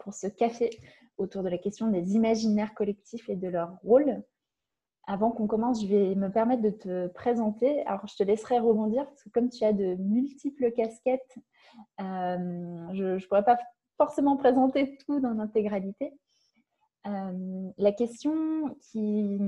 pour 0.00 0.14
ce 0.14 0.26
café 0.26 0.70
autour 1.18 1.42
de 1.42 1.48
la 1.48 1.58
question 1.58 1.88
des 1.88 2.14
imaginaires 2.14 2.74
collectifs 2.74 3.28
et 3.28 3.36
de 3.36 3.48
leur 3.48 3.76
rôle. 3.84 4.22
Avant 5.06 5.30
qu'on 5.30 5.46
commence, 5.46 5.82
je 5.82 5.88
vais 5.88 6.14
me 6.14 6.30
permettre 6.30 6.62
de 6.62 6.70
te 6.70 7.08
présenter. 7.08 7.84
Alors, 7.86 8.06
je 8.06 8.16
te 8.16 8.22
laisserai 8.22 8.58
rebondir 8.58 9.06
parce 9.06 9.22
que 9.22 9.30
comme 9.30 9.48
tu 9.48 9.64
as 9.64 9.72
de 9.72 9.94
multiples 9.96 10.72
casquettes, 10.72 11.38
euh, 12.00 12.86
je 12.92 13.14
ne 13.14 13.26
pourrais 13.26 13.44
pas 13.44 13.58
forcément 13.96 14.36
présenter 14.36 14.96
tout 15.04 15.20
dans 15.20 15.32
l'intégralité. 15.32 16.12
Euh, 17.06 17.70
la 17.78 17.92
question 17.92 18.76
qui, 18.80 19.38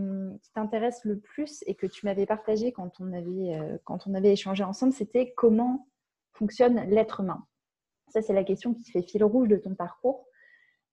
t'intéresse 0.55 1.05
le 1.05 1.19
plus 1.19 1.63
et 1.67 1.75
que 1.75 1.87
tu 1.87 2.07
m'avais 2.07 2.27
partagée 2.27 2.73
quand, 2.73 3.01
on 3.01 3.13
avait, 3.13 3.55
euh, 3.55 3.79
quand 3.85 4.07
on 4.07 4.15
avait 4.15 4.33
échangé 4.33 4.65
ensemble, 4.65 4.93
c'était 4.93 5.33
comment 5.37 5.87
fonctionne 6.33 6.81
l'être 6.89 7.21
humain? 7.21 7.47
Ça, 8.09 8.21
c'est 8.23 8.33
la 8.33 8.45
question 8.45 8.75
qui 8.75 8.91
fait 8.91 9.03
fil 9.03 9.23
rouge 9.25 9.49
de 9.49 9.57
ton 9.57 9.75
parcours. 9.75 10.27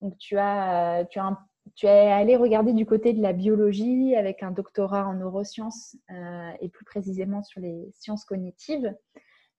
Donc, 0.02 0.18
tu, 0.18 0.38
as, 0.38 1.06
tu, 1.10 1.20
as 1.20 1.38
tu 1.76 1.86
es 1.86 2.12
allé 2.12 2.36
regarder 2.36 2.74
du 2.74 2.86
côté 2.86 3.14
de 3.14 3.22
la 3.22 3.34
biologie 3.34 4.16
avec 4.16 4.44
un 4.44 4.52
doctorat 4.52 5.08
en 5.08 5.14
neurosciences 5.14 5.96
euh, 6.12 6.52
et 6.62 6.70
plus 6.70 6.86
précisément 6.86 7.44
sur 7.44 7.62
les 7.62 7.90
sciences 7.94 8.26
cognitives. 8.26 8.96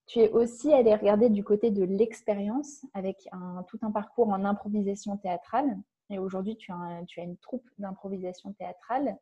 Tu 0.06 0.18
es 0.20 0.30
aussi 0.30 0.72
allé 0.72 0.94
regarder 0.94 1.30
du 1.30 1.44
côté 1.44 1.70
de 1.70 1.84
l'expérience 1.84 2.84
avec 2.94 3.28
un, 3.32 3.64
tout 3.68 3.78
un 3.82 3.92
parcours 3.92 4.28
en 4.28 4.44
improvisation 4.44 5.16
théâtrale 5.16 5.76
et 6.10 6.18
aujourd'hui, 6.18 6.56
tu, 6.56 6.72
as 6.72 7.22
une 7.22 7.36
troupe 7.38 7.68
d'improvisation 7.78 8.52
théâtrale. 8.52 9.16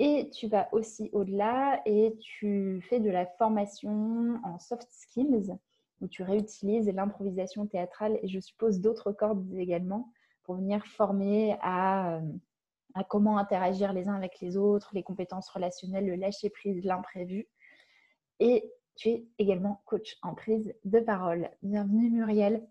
Et 0.00 0.30
tu 0.30 0.48
vas 0.48 0.68
aussi 0.72 1.10
au-delà 1.12 1.80
et 1.86 2.16
tu 2.18 2.80
fais 2.88 2.98
de 2.98 3.10
la 3.10 3.26
formation 3.26 4.40
en 4.42 4.58
soft 4.58 4.88
skills 4.90 5.54
où 6.00 6.08
tu 6.08 6.24
réutilises 6.24 6.88
l'improvisation 6.88 7.66
théâtrale 7.66 8.18
et 8.22 8.28
je 8.28 8.40
suppose 8.40 8.80
d'autres 8.80 9.12
cordes 9.12 9.46
également 9.56 10.12
pour 10.44 10.56
venir 10.56 10.86
former 10.86 11.56
à, 11.60 12.20
à, 12.94 13.04
comment 13.04 13.38
interagir 13.38 13.92
les 13.92 14.08
uns 14.08 14.14
avec 14.14 14.40
les 14.40 14.56
autres, 14.56 14.90
les 14.94 15.02
compétences 15.02 15.48
relationnelles, 15.48 16.06
le 16.06 16.14
lâcher 16.14 16.50
prise, 16.50 16.84
l'imprévu. 16.84 17.48
Et 18.40 18.72
tu 18.96 19.08
es 19.08 19.26
également 19.38 19.82
coach 19.86 20.16
en 20.22 20.34
prise 20.34 20.72
de 20.84 21.00
parole. 21.00 21.50
Bienvenue 21.62 22.10
Muriel. 22.10 22.66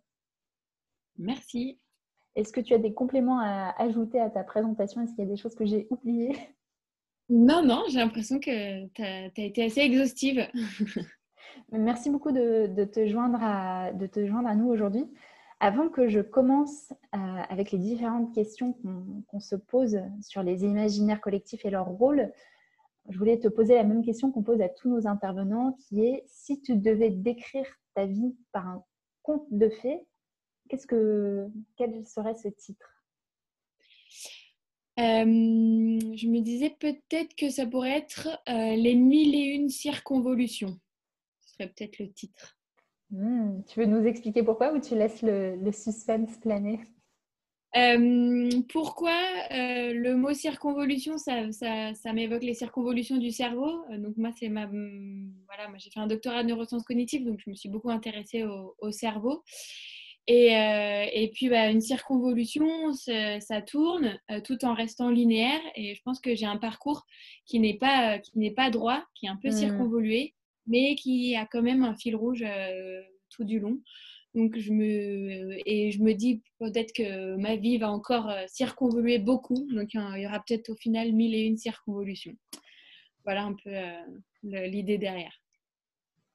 Merci. 1.18 1.80
Est-ce 2.36 2.52
que 2.52 2.62
tu 2.62 2.74
as 2.74 2.80
des 2.80 2.94
compléments 2.94 3.40
à 3.40 3.76
ajouter 3.78 4.20
à 4.20 4.30
ta 4.30 4.44
présentation? 4.44 5.02
Est-ce 5.02 5.12
qu'il 5.14 5.26
y 5.26 5.28
a 5.28 5.32
des 5.32 5.38
choses 5.38 5.56
que 5.56 5.66
j'ai 5.66 5.88
oubliées? 5.90 6.36
Non, 7.30 7.64
non, 7.64 7.84
j'ai 7.90 8.00
l'impression 8.00 8.40
que 8.40 8.88
tu 8.88 9.02
as, 9.02 9.28
été 9.38 9.64
assez 9.64 9.82
exhaustive. 9.82 10.48
Merci 11.72 12.10
beaucoup 12.10 12.32
de, 12.32 12.86
te 12.86 13.08
joindre 13.08 13.40
à, 13.42 13.92
de 13.94 14.08
te 14.08 14.26
joindre 14.26 14.50
à 14.50 14.56
nous 14.56 14.68
aujourd'hui. 14.68 15.06
Avant 15.64 15.88
que 15.88 16.10
je 16.10 16.20
commence 16.20 16.92
euh, 16.92 17.18
avec 17.48 17.72
les 17.72 17.78
différentes 17.78 18.36
questions 18.36 18.76
qu'on 19.28 19.40
se 19.40 19.56
pose 19.56 19.98
sur 20.22 20.44
les 20.44 20.66
imaginaires 20.66 21.22
collectifs 21.22 21.64
et 21.64 21.70
leur 21.70 21.88
rôle, 21.88 22.34
je 23.08 23.18
voulais 23.18 23.40
te 23.40 23.48
poser 23.48 23.76
la 23.76 23.86
même 23.86 24.04
question 24.04 24.30
qu'on 24.30 24.44
pose 24.44 24.60
à 24.60 24.68
tous 24.68 24.90
nos 24.90 25.08
intervenants, 25.08 25.72
qui 25.80 26.04
est 26.04 26.26
si 26.28 26.62
tu 26.62 26.76
devais 26.76 27.12
décrire 27.12 27.66
ta 27.94 28.06
vie 28.06 28.36
par 28.52 28.68
un 28.68 28.84
conte 29.22 29.48
de 29.52 29.70
fées, 29.70 30.06
quel 30.68 32.06
serait 32.06 32.36
ce 32.36 32.50
titre? 32.50 32.90
Euh, 35.00 35.24
Je 35.24 36.28
me 36.28 36.42
disais 36.42 36.76
peut-être 36.78 37.38
que 37.38 37.50
ça 37.50 37.66
pourrait 37.66 38.00
être 38.00 38.28
euh, 38.50 38.76
Les 38.76 38.96
mille 38.96 39.34
et 39.34 39.56
une 39.56 39.70
circonvolutions. 39.70 40.78
Ce 41.40 41.54
serait 41.54 41.70
peut-être 41.70 42.00
le 42.00 42.12
titre. 42.12 42.58
Hmm, 43.14 43.62
tu 43.68 43.80
veux 43.80 43.86
nous 43.86 44.06
expliquer 44.06 44.44
pourquoi 44.44 44.74
ou 44.74 44.82
tu 44.82 44.96
laisses 44.96 45.22
le, 45.22 45.72
suspense 45.72 46.36
planer? 46.38 46.80
Euh, 47.76 48.50
pourquoi 48.70 49.16
le 49.52 50.16
mot 50.16 50.34
circonvolution, 50.34 51.18
ça, 51.18 51.52
ça, 51.52 52.14
m'évoque 52.14 52.44
les 52.44 52.54
circonvolutions 52.54 53.18
du 53.18 53.32
cerveau? 53.32 53.86
donc 53.98 54.18
moi, 54.18 54.32
c'est 54.38 54.50
ma, 54.50 54.66
voilà, 54.66 55.70
moi 55.70 55.78
j'ai 55.78 55.90
fait 55.92 56.00
un 56.00 56.08
doctorat 56.08 56.44
de 56.44 56.50
neurosciences 56.50 56.84
cognitives, 56.84 57.26
donc 57.26 57.40
je 57.44 57.50
me 57.50 57.56
suis 57.56 57.70
beaucoup 57.70 57.92
intéressée 57.92 58.44
au, 58.44 58.76
au 58.80 58.92
cerveau. 58.92 59.44
Et, 60.26 60.56
euh, 60.56 61.06
et 61.12 61.32
puis, 61.34 61.50
bah, 61.50 61.70
une 61.70 61.82
circonvolution, 61.82 62.94
ça 62.94 63.62
tourne 63.62 64.18
euh, 64.32 64.40
tout 64.42 64.64
en 64.64 64.74
restant 64.74 65.10
linéaire. 65.10 65.60
Et 65.76 65.96
je 65.96 66.02
pense 66.04 66.20
que 66.20 66.34
j'ai 66.36 66.46
un 66.46 66.58
parcours 66.58 67.06
qui 67.46 67.60
n'est 67.60 67.78
pas, 67.78 68.20
qui 68.20 68.38
n'est 68.40 68.54
pas 68.54 68.70
droit, 68.70 69.04
qui 69.16 69.26
est 69.26 69.30
un 69.30 69.40
peu 69.42 69.50
mmh. 69.50 69.58
circonvolué, 69.58 70.34
mais 70.68 70.96
qui 70.96 71.36
a 71.36 71.46
quand 71.46 71.62
même 71.62 71.84
un 71.84 71.96
fil 71.96 72.16
rouge 72.16 72.44
euh, 72.46 73.02
tout 73.30 73.44
du 73.44 73.60
long. 73.60 73.80
Donc, 74.36 74.58
je 74.58 74.72
me, 74.72 75.58
et 75.70 75.92
je 75.92 76.02
me 76.02 76.14
dis 76.14 76.42
peut-être 76.60 76.92
que 76.94 77.36
ma 77.36 77.56
vie 77.56 77.78
va 77.78 77.92
encore 77.92 78.32
circonvoluer 78.48 79.20
beaucoup. 79.20 79.68
Donc, 79.72 79.94
il 79.94 80.22
y 80.22 80.26
aura 80.26 80.40
peut-être 80.40 80.70
au 80.70 80.76
final 80.76 81.14
mille 81.14 81.36
et 81.36 81.46
une 81.46 81.58
circonvolutions. 81.58 82.36
Voilà 83.26 83.44
un 83.44 83.54
peu 83.54 83.72
l'idée 84.42 84.98
derrière. 84.98 85.40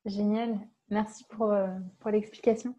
Génial. 0.04 0.60
Merci 0.90 1.24
pour, 1.28 1.52
pour 1.98 2.10
l'explication. 2.12 2.76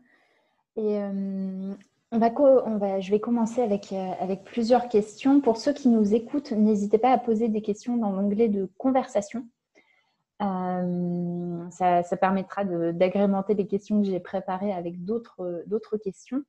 Et 0.77 0.97
euh, 0.97 1.75
on 2.11 2.17
va, 2.17 2.31
on 2.65 2.77
va, 2.77 2.99
je 2.99 3.11
vais 3.11 3.19
commencer 3.19 3.61
avec, 3.61 3.91
euh, 3.91 4.11
avec 4.19 4.43
plusieurs 4.43 4.87
questions. 4.87 5.41
Pour 5.41 5.57
ceux 5.57 5.73
qui 5.73 5.89
nous 5.89 6.15
écoutent, 6.15 6.51
n'hésitez 6.51 6.97
pas 6.97 7.11
à 7.11 7.17
poser 7.17 7.49
des 7.49 7.61
questions 7.61 7.97
dans 7.97 8.11
l'onglet 8.11 8.47
de 8.47 8.69
conversation. 8.77 9.45
Euh, 10.41 11.69
ça, 11.69 12.17
permettra 12.17 12.63
d'agrémenter 12.63 13.53
les 13.53 13.67
questions 13.67 14.01
que 14.01 14.07
j'ai 14.07 14.19
préparées 14.19 14.71
avec 14.71 15.03
d'autres 15.03 15.97
questions. 16.03 16.43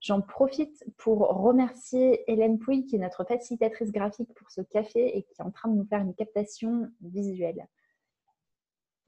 J'en 0.00 0.20
profite 0.20 0.84
pour 0.98 1.20
remercier 1.20 2.30
Hélène 2.30 2.58
Pouille, 2.58 2.86
qui 2.86 2.96
est 2.96 2.98
notre 3.00 3.24
facilitatrice 3.24 3.92
graphique 3.92 4.32
pour 4.34 4.50
ce 4.50 4.60
café 4.60 5.16
et 5.16 5.22
qui 5.22 5.32
est 5.38 5.42
en 5.42 5.50
train 5.50 5.68
de 5.68 5.76
nous 5.76 5.86
faire 5.86 6.00
une 6.00 6.14
captation 6.14 6.90
visuelle 7.00 7.66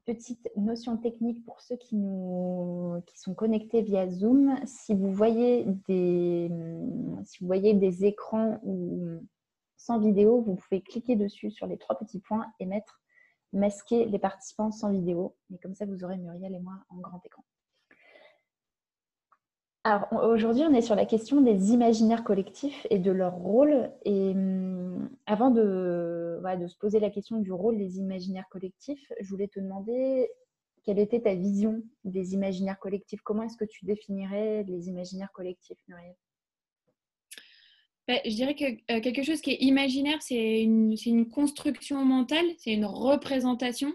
petite 0.09 0.49
notion 0.57 0.97
technique 0.97 1.45
pour 1.45 1.61
ceux 1.61 1.77
qui, 1.77 1.95
sont 1.95 3.35
connectés 3.37 3.83
via 3.83 4.09
Zoom. 4.09 4.59
Si 4.65 4.95
vous 4.95 5.13
voyez 5.13 5.67
des, 5.87 6.49
écrans 8.07 8.59
sans 9.77 9.99
vidéo, 10.01 10.41
vous 10.41 10.55
pouvez 10.55 10.81
cliquer 10.81 11.15
dessus 11.15 11.51
sur 11.51 11.67
les 11.67 11.77
trois 11.77 11.99
petits 11.99 12.21
points 12.21 12.47
et 12.59 12.65
mettre 12.65 13.03
masquer 13.53 14.05
les 14.07 14.19
participants 14.19 14.71
sans 14.71 14.91
vidéo. 14.91 15.35
Et 15.53 15.59
comme 15.59 15.75
ça, 15.75 15.87
vous 15.87 16.05
aurez 16.05 16.19
Muriel 16.19 16.55
et 16.55 16.61
moi 16.61 16.75
en 16.91 16.97
grand 16.99 17.21
écran. 17.25 17.45
Alors 19.85 20.07
aujourd'hui, 20.25 20.65
on 20.65 20.75
est 20.75 20.83
sur 20.83 20.97
la 20.97 21.07
question 21.07 21.41
des 21.41 21.73
imaginaires 21.73 22.25
collectifs 22.25 22.87
et 22.91 22.99
de 22.99 23.11
leur 23.11 23.35
rôle. 23.35 23.91
Et 24.05 24.33
hum, 24.33 25.09
avant 25.27 25.51
de, 25.51 26.41
de, 26.61 26.67
se 26.67 26.77
poser 26.77 27.01
la 27.01 27.11
question 27.11 27.39
du 27.39 27.53
rôle 27.53 27.79
des 27.79 27.99
imaginaires 27.99 28.49
collectifs, 28.51 29.11
je 29.21 29.29
voulais 29.29 29.49
te 29.49 29.61
demander 29.61 30.29
quelle 30.85 30.99
était 30.99 31.21
ta 31.21 31.35
vision 31.35 31.83
des 32.05 32.35
imaginaires 32.35 32.79
collectifs? 32.79 33.23
Comment 33.23 33.45
est-ce 33.45 33.57
que 33.57 33.65
tu 33.65 33.85
définirais 33.85 34.65
les 34.65 34.89
imaginaires 34.89 35.33
collectifs, 35.33 35.79
Muriel? 35.87 36.15
Bah, 38.09 38.15
je 38.25 38.31
dirais 38.31 38.55
que 38.55 38.65
euh, 38.65 39.01
quelque 39.03 39.23
chose 39.23 39.43
qui 39.43 39.51
est 39.51 39.61
imaginaire, 39.61 40.17
c'est 40.23 40.63
une, 40.63 41.29
construction 41.29 42.03
mentale, 42.07 42.47
c'est 42.57 42.73
une 42.73 42.87
représentation 42.87 43.93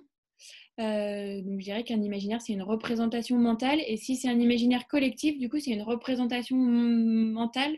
euh, 0.79 1.40
donc 1.44 1.59
je 1.59 1.66
dirais 1.66 1.84
qu'un 1.84 2.01
imaginaire, 2.01 2.41
c'est 2.41 2.53
une 2.53 2.63
représentation 2.63 3.38
mentale. 3.38 3.79
Et 3.85 3.96
si 3.96 4.16
c'est 4.16 4.28
un 4.28 4.40
imaginaire 4.40 4.88
collectif, 4.88 5.38
du 5.38 5.47
coup, 5.47 5.59
c'est 5.59 5.69
une 5.69 5.84
représentation 5.84 6.57
mentale 6.57 7.75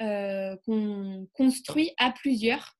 euh, 0.00 0.56
qu'on 0.64 1.26
construit 1.32 1.90
à 1.98 2.12
plusieurs. 2.12 2.76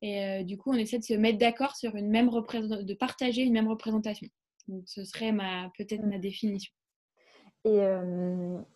Et 0.00 0.42
du 0.44 0.56
coup, 0.56 0.70
on 0.70 0.74
essaie 0.74 0.98
de 0.98 1.04
se 1.04 1.12
mettre 1.12 1.36
d'accord 1.36 1.76
sur 1.76 1.96
une 1.96 2.08
même 2.08 2.30
représentation, 2.30 2.82
de 2.82 2.94
partager 2.94 3.42
une 3.42 3.52
même 3.52 3.68
représentation. 3.68 4.26
Donc 4.68 4.84
ce 4.86 5.04
serait 5.04 5.34
peut-être 5.76 6.04
ma 6.04 6.18
définition. 6.18 6.72
Et, 7.66 7.80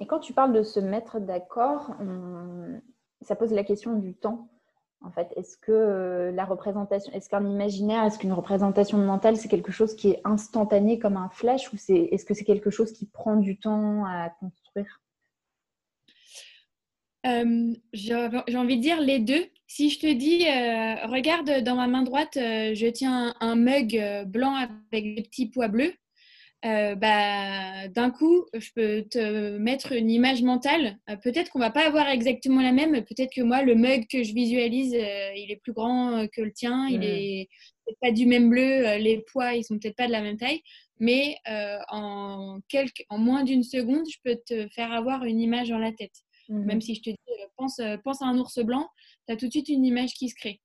quand 0.07 0.21
tu 0.21 0.35
parles 0.35 0.53
de 0.53 0.63
se 0.63 0.81
mettre 0.81 1.21
d'accord, 1.21 1.97
ça 3.23 3.37
pose 3.37 3.53
la 3.53 3.65
question 3.65 3.95
du 3.95 4.15
temps. 4.15 4.49
En 5.01 5.11
fait, 5.13 5.29
est-ce 5.37 5.57
que 5.57 5.71
euh, 5.71 6.33
la 6.33 6.45
représentation, 6.45 7.13
est-ce 7.13 7.29
qu'un 7.29 7.47
imaginaire, 7.49 8.05
est-ce 8.05 8.19
qu'une 8.19 8.33
représentation 8.33 8.99
mentale, 8.99 9.37
c'est 9.37 9.49
quelque 9.49 9.71
chose 9.71 9.95
qui 9.95 10.11
est 10.11 10.21
instantané 10.25 10.99
comme 10.99 11.17
un 11.17 11.29
flash 11.29 11.73
ou 11.73 11.77
c'est, 11.77 12.09
est-ce 12.11 12.25
que 12.25 12.35
c'est 12.35 12.45
quelque 12.45 12.71
chose 12.71 12.93
qui 12.93 13.07
prend 13.07 13.37
du 13.37 13.59
temps 13.59 14.05
à 14.05 14.31
construire? 14.41 15.01
Euh, 17.27 17.75
j'ai, 17.93 18.15
envie 18.57 18.77
de 18.77 18.83
dire 18.83 19.01
les 19.01 19.21
deux. 19.21 19.45
Si 19.69 19.91
je 19.91 20.01
te 20.01 20.13
dis, 20.13 20.47
euh, 20.49 21.07
regarde 21.07 21.63
dans 21.63 21.77
ma 21.77 21.87
main 21.87 22.03
droite, 22.03 22.35
je 22.35 22.91
tiens 22.91 23.35
un, 23.41 23.51
un 23.51 23.55
mug 23.55 24.25
blanc 24.27 24.55
avec 24.91 25.15
des 25.15 25.23
petits 25.23 25.47
pois 25.47 25.69
bleus. 25.69 25.93
Euh, 26.65 26.97
bah, 26.97 27.87
d'un 27.89 28.11
coup, 28.11 28.47
je 28.53 28.71
peux 28.75 29.03
te 29.09 29.59
mettre 29.59 29.93
une 29.93 30.11
image 30.11 30.43
mentale. 30.43 30.99
Euh, 31.09 31.17
peut-être 31.17 31.51
qu'on 31.51 31.61
va 31.61 31.71
pas 31.71 31.87
avoir 31.87 32.09
exactement 32.09 32.61
la 32.61 32.73
même. 32.73 33.05
Peut-être 33.05 33.33
que 33.33 33.43
moi, 33.43 33.63
le 33.63 33.77
mug 33.77 34.07
que 34.09 34.25
je 34.25 34.35
visualise, 34.35 34.95
euh, 34.95 35.33
il 35.37 35.53
est 35.53 35.61
plus 35.63 35.73
grand 35.73 36.27
que 36.33 36.41
le 36.43 36.53
tien. 36.53 36.89
Il 36.89 37.05
est 37.05 37.49
pas 38.01 38.11
du 38.11 38.27
même 38.27 38.51
bleu. 38.51 38.97
les 38.99 39.25
poids, 39.33 39.55
ils 39.55 39.65
sont 39.65 39.79
peut-être 39.79 39.97
pas 39.97 40.09
de 40.09 40.13
la 40.13 40.21
même 40.21 40.37
taille. 40.37 40.61
Mais 40.99 41.37
en, 41.47 42.59
quelques, 42.69 43.05
en 43.09 43.19
moins 43.19 43.45
d'une 43.45 43.63
seconde, 43.63 44.05
je 44.11 44.19
peux 44.25 44.37
te 44.45 44.69
faire 44.75 44.93
avoir 44.93 45.25
une 45.25 45.41
image 45.41 45.69
dans 45.69 45.79
la 45.79 45.93
tête. 45.93 46.15
Mmh 46.49 46.65
même 46.65 46.81
si 46.81 46.95
je 46.95 47.03
te 47.03 47.11
dis, 47.11 47.17
pense 47.57 47.79
à 47.79 48.27
un 48.27 48.39
ours 48.39 48.59
blanc, 48.61 48.89
tu 49.27 49.35
as 49.35 49.37
tout 49.37 49.47
de 49.47 49.51
suite 49.51 49.69
une 49.69 49.85
image 49.85 50.15
qui 50.15 50.31
se 50.31 50.35
crée. 50.35 50.61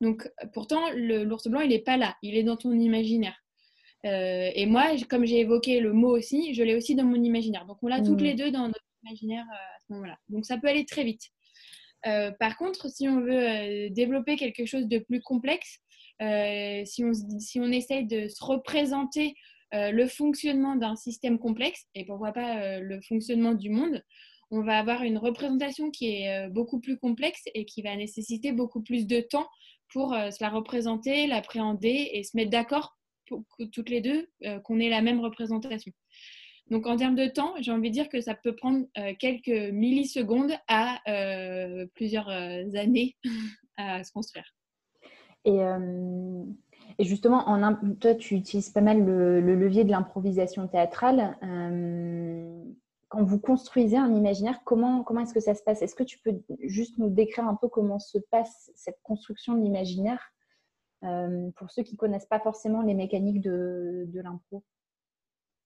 Donc, 0.00 0.28
pourtant, 0.52 0.90
l'ours 0.94 1.48
blanc, 1.48 1.60
il 1.60 1.70
n'est 1.70 1.78
pas 1.78 1.96
là, 1.96 2.14
il 2.22 2.36
est 2.36 2.42
dans 2.42 2.56
ton 2.56 2.72
imaginaire. 2.72 3.43
Et 4.04 4.66
moi, 4.66 4.90
comme 5.08 5.24
j'ai 5.24 5.40
évoqué 5.40 5.80
le 5.80 5.92
mot 5.92 6.16
aussi, 6.16 6.54
je 6.54 6.62
l'ai 6.62 6.76
aussi 6.76 6.94
dans 6.94 7.04
mon 7.04 7.22
imaginaire. 7.22 7.64
Donc, 7.66 7.78
on 7.82 7.88
l'a 7.88 8.00
toutes 8.00 8.20
mmh. 8.20 8.24
les 8.24 8.34
deux 8.34 8.50
dans 8.50 8.66
notre 8.66 8.84
imaginaire 9.02 9.44
à 9.50 9.80
ce 9.80 9.92
moment-là. 9.94 10.18
Donc, 10.28 10.44
ça 10.44 10.58
peut 10.58 10.68
aller 10.68 10.84
très 10.84 11.04
vite. 11.04 11.22
par 12.38 12.56
contre, 12.58 12.90
si 12.90 13.08
on 13.08 13.20
veut 13.20 13.88
développer 13.90 14.36
quelque 14.36 14.66
chose 14.66 14.88
de 14.88 14.98
plus 14.98 15.22
complexe, 15.22 15.78
si, 16.20 17.04
on, 17.04 17.12
si 17.38 17.60
on 17.60 17.72
essaye 17.72 18.06
de 18.06 18.28
se 18.28 18.44
représenter 18.44 19.34
euh, 19.74 19.90
le 19.90 20.06
fonctionnement 20.06 20.76
d'un 20.76 20.94
système 20.94 21.38
complexe 21.38 21.86
et 21.96 22.04
pourquoi 22.04 22.32
pas 22.32 22.58
euh, 22.58 22.80
le 22.80 23.00
fonctionnement 23.00 23.54
du 23.54 23.70
monde, 23.70 24.04
on 24.52 24.62
va 24.62 24.78
avoir 24.78 25.02
une 25.02 25.18
représentation 25.18 25.90
qui 25.90 26.14
est 26.14 26.46
euh, 26.46 26.48
beaucoup 26.48 26.78
plus 26.78 26.96
complexe 26.96 27.42
et 27.54 27.64
qui 27.64 27.82
va 27.82 27.96
nécessiter 27.96 28.52
beaucoup 28.52 28.82
plus 28.82 29.06
de 29.06 29.20
temps 29.20 29.48
pour 29.92 30.10
se 30.12 30.42
la 30.42 30.48
représenter, 30.48 31.28
l'appréhender 31.28 32.10
et 32.12 32.24
se 32.24 32.36
mettre 32.36 32.50
d'accord 32.50 32.96
toutes 33.26 33.88
les 33.90 34.00
deux 34.00 34.28
qu'on 34.64 34.78
ait 34.78 34.88
la 34.88 35.02
même 35.02 35.20
représentation. 35.20 35.92
Donc 36.70 36.86
en 36.86 36.96
termes 36.96 37.14
de 37.14 37.26
temps, 37.26 37.54
j'ai 37.60 37.72
envie 37.72 37.90
de 37.90 37.94
dire 37.94 38.08
que 38.08 38.20
ça 38.20 38.34
peut 38.34 38.56
prendre 38.56 38.86
quelques 39.18 39.72
millisecondes 39.72 40.52
à 40.68 41.00
plusieurs 41.94 42.28
années 42.28 43.16
à 43.76 44.02
se 44.02 44.12
construire. 44.12 44.54
Et 46.98 47.04
justement, 47.04 47.48
en, 47.48 47.74
toi, 48.00 48.14
tu 48.14 48.36
utilises 48.36 48.70
pas 48.70 48.80
mal 48.80 49.04
le, 49.04 49.40
levier 49.40 49.84
de 49.84 49.90
l'improvisation 49.90 50.68
théâtrale. 50.68 51.36
Euh, 51.42 52.62
quand 53.08 53.24
vous 53.24 53.38
construisez 53.38 53.96
un 53.96 54.12
imaginaire, 54.12 54.60
comment, 54.64 55.02
comment 55.02 55.20
est-ce 55.20 55.34
que 55.34 55.40
ça 55.40 55.54
se 55.54 55.62
passe? 55.62 55.82
Est-ce 55.82 55.94
que 55.94 56.02
tu 56.02 56.18
peux 56.18 56.40
juste 56.62 56.98
nous 56.98 57.10
décrire 57.10 57.46
un 57.46 57.54
peu 57.54 57.68
comment 57.68 57.98
se 57.98 58.18
passe 58.30 58.70
cette 58.74 58.98
construction 59.02 59.54
de 59.54 59.62
l'imaginaire? 59.62 60.20
euh, 60.20 60.33
pour 61.56 61.70
ceux 61.70 61.82
qui 61.82 61.92
ne 61.92 61.98
connaissent 61.98 62.26
pas 62.26 62.40
forcément 62.40 62.82
les 62.82 62.94
mécaniques 62.94 63.40
de, 63.40 64.04
de 64.08 64.20
l'impro 64.20 64.64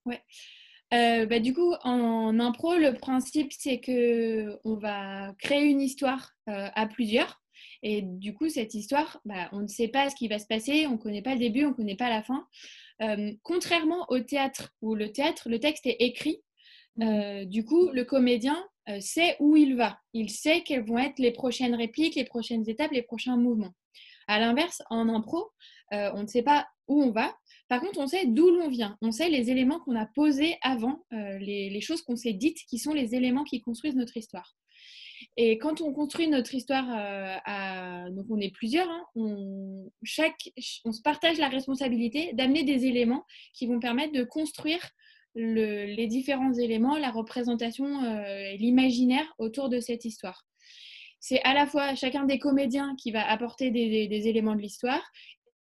Ouais. 0.05 0.21
Euh, 0.95 1.27
bah, 1.27 1.39
du 1.39 1.53
coup, 1.53 1.75
en, 1.85 2.41
impro, 2.41 2.75
le 2.77 2.95
principe, 2.95 3.53
c'est 3.53 3.79
que 3.79 4.59
on 4.65 4.77
va 4.77 5.35
créer 5.39 5.65
une 5.65 5.81
histoire 5.83 6.33
à 6.47 6.87
plusieurs. 6.87 7.43
Et 7.83 8.03
du 8.03 8.35
coup, 8.35 8.49
cette 8.49 8.75
histoire, 8.75 9.21
bah, 9.25 9.49
on 9.53 9.61
ne 9.61 9.67
sait 9.67 9.89
pas 9.89 10.11
ce 10.11 10.17
qui 10.17 10.29
va 10.29 10.39
se 10.39 10.47
passer, 10.47 10.87
on 10.87 10.93
ne 10.93 10.97
connaît 10.97 11.23
pas 11.23 11.35
le 11.35 11.41
début, 11.41 11.65
on 11.65 11.71
ne 11.71 11.75
connaît 11.75 11.97
pas 11.97 12.09
la 12.09 12.23
fin. 12.23 12.47
Euh, 13.03 13.33
contrairement 13.43 14.07
au 14.09 14.21
théâtre, 14.21 14.75
où 14.83 14.95
le 14.95 15.13
théâtre, 15.13 15.49
le 15.49 15.61
texte 15.61 15.87
est 15.87 15.97
écrit, 16.01 16.43
mmh. 16.97 17.03
euh, 17.03 17.45
du 17.45 17.65
coup, 17.65 17.91
le 17.93 18.05
comédien 18.05 18.57
euh, 18.89 19.01
sait 19.01 19.37
où 19.41 19.57
il 19.57 19.77
va. 19.77 19.99
Il 20.13 20.31
sait 20.31 20.63
quelles 20.63 20.85
vont 20.85 20.99
être 20.99 21.19
les 21.19 21.31
prochaines 21.31 21.75
répliques, 21.75 22.17
les 22.17 22.25
prochaines 22.25 22.69
étapes, 22.69 22.93
les 22.93 23.03
prochains 23.03 23.37
mouvements. 23.37 23.75
À 24.29 24.39
l'inverse, 24.39 24.83
en 24.91 25.09
impro, 25.09 25.51
on 25.91 26.23
ne 26.23 26.27
sait 26.27 26.43
pas 26.43 26.69
où 26.87 27.03
on 27.03 27.11
va. 27.11 27.35
Par 27.69 27.81
contre, 27.81 27.99
on 27.99 28.07
sait 28.07 28.27
d'où 28.27 28.51
l'on 28.51 28.69
vient. 28.69 28.97
On 29.03 29.11
sait 29.11 29.29
les 29.29 29.51
éléments 29.51 29.81
qu'on 29.81 29.97
a 29.97 30.07
posés 30.07 30.57
avant, 30.63 31.03
les, 31.11 31.71
les, 31.71 31.81
choses 31.81 32.03
qu'on 32.03 32.17
s'est 32.17 32.35
dites, 32.35 32.59
qui 32.69 32.79
sont 32.79 32.93
les 32.93 33.15
éléments 33.15 33.45
qui 33.45 33.61
construisent 33.61 33.97
notre 33.97 34.17
histoire. 34.17 34.55
Et 35.37 35.59
quand 35.59 35.81
on 35.81 35.93
construit 35.93 36.29
notre 36.29 36.55
histoire, 36.55 36.87
euh, 36.91 38.11
donc 38.11 38.27
on 38.31 38.41
est 38.41 38.53
plusieurs, 38.53 38.89
hein, 38.89 39.05
on, 39.15 39.89
se 40.05 41.03
partage 41.03 41.39
la 41.39 41.49
responsabilité 41.49 42.33
d'amener 42.35 42.65
des 42.65 42.87
éléments 42.87 43.25
qui 43.55 43.67
vont 43.67 43.81
permettre 43.81 44.13
de 44.13 44.25
construire 44.25 44.81
les 45.35 46.07
différents 46.09 46.55
éléments, 46.55 46.97
la 46.97 47.11
représentation 47.11 48.03
euh, 48.03 48.55
l'imaginaire 48.55 49.33
autour 49.39 49.69
de 49.69 49.79
cette 49.79 50.05
histoire. 50.05 50.45
C'est 51.21 51.43
à 51.43 51.53
la 51.53 51.67
fois 51.67 51.95
chacun 51.95 52.25
des 52.25 52.39
comédiens 52.39 52.95
qui 52.97 53.11
va 53.11 53.29
apporter 53.29 53.71
des 53.71 54.29
éléments 54.29 54.55
de 54.55 54.61
l'histoire 54.61 55.03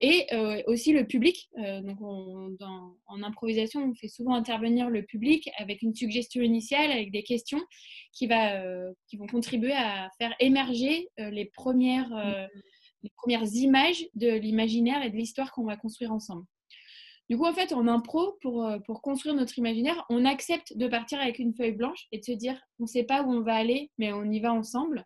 et 0.01 0.27
euh, 0.33 0.61
aussi 0.67 0.93
le 0.93 1.05
public. 1.05 1.49
Euh, 1.59 1.81
donc 1.81 1.97
en 2.01 3.23
improvisation, 3.23 3.83
on 3.89 3.95
fait 3.95 4.07
souvent 4.07 4.35
intervenir 4.35 4.89
le 4.89 5.03
public 5.03 5.49
avec 5.57 5.81
une 5.81 5.95
suggestion 5.95 6.41
initiale, 6.41 6.91
avec 6.91 7.11
des 7.11 7.23
questions 7.23 7.61
qui, 8.13 8.27
va, 8.27 8.61
euh, 8.61 8.91
qui 9.07 9.17
vont 9.17 9.27
contribuer 9.27 9.73
à 9.73 10.09
faire 10.17 10.33
émerger 10.39 11.09
les, 11.17 11.45
premières, 11.45 12.49
les 13.03 13.11
premières 13.17 13.45
images 13.53 14.05
de 14.15 14.31
l'imaginaire 14.31 15.03
et 15.03 15.09
de 15.09 15.15
l'histoire 15.15 15.51
qu'on 15.51 15.65
va 15.65 15.77
construire 15.77 16.11
ensemble. 16.11 16.45
Du 17.27 17.37
coup, 17.37 17.45
en 17.45 17.53
fait, 17.53 17.73
en 17.73 17.87
impro, 17.87 18.37
pour, 18.41 18.69
pour 18.85 19.01
construire 19.01 19.33
notre 19.33 19.57
imaginaire, 19.57 20.05
on 20.09 20.25
accepte 20.25 20.77
de 20.77 20.87
partir 20.87 21.19
avec 21.19 21.39
une 21.39 21.55
feuille 21.55 21.71
blanche 21.71 22.05
et 22.11 22.19
de 22.19 22.23
se 22.23 22.33
dire, 22.33 22.61
on 22.77 22.83
ne 22.83 22.87
sait 22.87 23.03
pas 23.03 23.23
où 23.23 23.31
on 23.31 23.41
va 23.41 23.55
aller, 23.55 23.89
mais 23.97 24.13
on 24.13 24.25
y 24.25 24.39
va 24.39 24.53
ensemble 24.53 25.03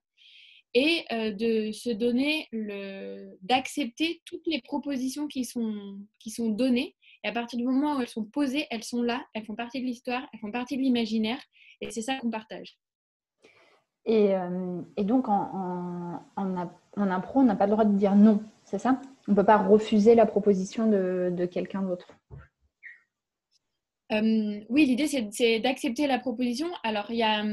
et 0.73 1.03
euh, 1.11 1.31
de 1.31 1.71
se 1.71 1.89
donner 1.89 2.47
le 2.51 3.37
d'accepter 3.41 4.21
toutes 4.25 4.45
les 4.45 4.61
propositions 4.61 5.27
qui 5.27 5.45
sont 5.45 5.97
qui 6.19 6.29
sont 6.29 6.49
données. 6.49 6.95
Et 7.23 7.27
à 7.27 7.31
partir 7.31 7.57
du 7.57 7.65
moment 7.65 7.97
où 7.97 8.01
elles 8.01 8.07
sont 8.07 8.25
posées 8.25 8.67
elles 8.69 8.83
sont 8.83 9.01
là 9.01 9.25
elles 9.33 9.45
font 9.45 9.55
partie 9.55 9.81
de 9.81 9.85
l'histoire 9.85 10.27
elles 10.31 10.39
font 10.39 10.51
partie 10.51 10.77
de 10.77 10.81
l'imaginaire 10.81 11.39
et 11.81 11.89
c'est 11.91 12.01
ça 12.01 12.17
qu'on 12.17 12.29
partage. 12.29 12.77
Et, 14.05 14.33
euh, 14.35 14.81
et 14.95 15.03
donc 15.03 15.27
en, 15.27 16.21
en, 16.35 16.71
en, 16.97 17.11
impro 17.11 17.41
on 17.41 17.43
n'a 17.43 17.55
pas 17.55 17.65
le 17.65 17.71
droit 17.71 17.85
de 17.85 17.97
dire 17.97 18.15
non 18.15 18.41
c'est 18.63 18.79
ça? 18.79 19.01
On 19.27 19.31
ne 19.31 19.35
peut 19.35 19.45
pas 19.45 19.57
refuser 19.57 20.15
la 20.15 20.25
proposition 20.25 20.89
de, 20.89 21.31
de 21.35 21.45
quelqu'un 21.45 21.81
d'autre. 21.81 22.07
Euh, 24.11 24.59
oui 24.69 24.85
l'idée 24.85 25.07
c'est 25.07 25.59
d'accepter 25.59 26.07
la 26.07 26.19
proposition. 26.19 26.67
Alors 26.83 27.09
il 27.09 27.17
y 27.17 27.23
a 27.23 27.43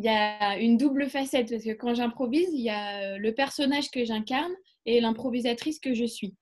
il 0.00 0.06
y 0.06 0.08
a 0.08 0.56
une 0.58 0.78
double 0.78 1.10
facette 1.10 1.50
parce 1.50 1.62
que 1.62 1.74
quand 1.74 1.94
j'improvise, 1.94 2.48
il 2.54 2.62
y 2.62 2.70
a 2.70 3.02
euh, 3.02 3.18
le 3.18 3.34
personnage 3.34 3.90
que 3.90 4.02
j'incarne 4.02 4.52
et 4.86 4.98
l'improvisatrice 4.98 5.78
que 5.78 5.92
je 5.92 6.06
suis. 6.06 6.34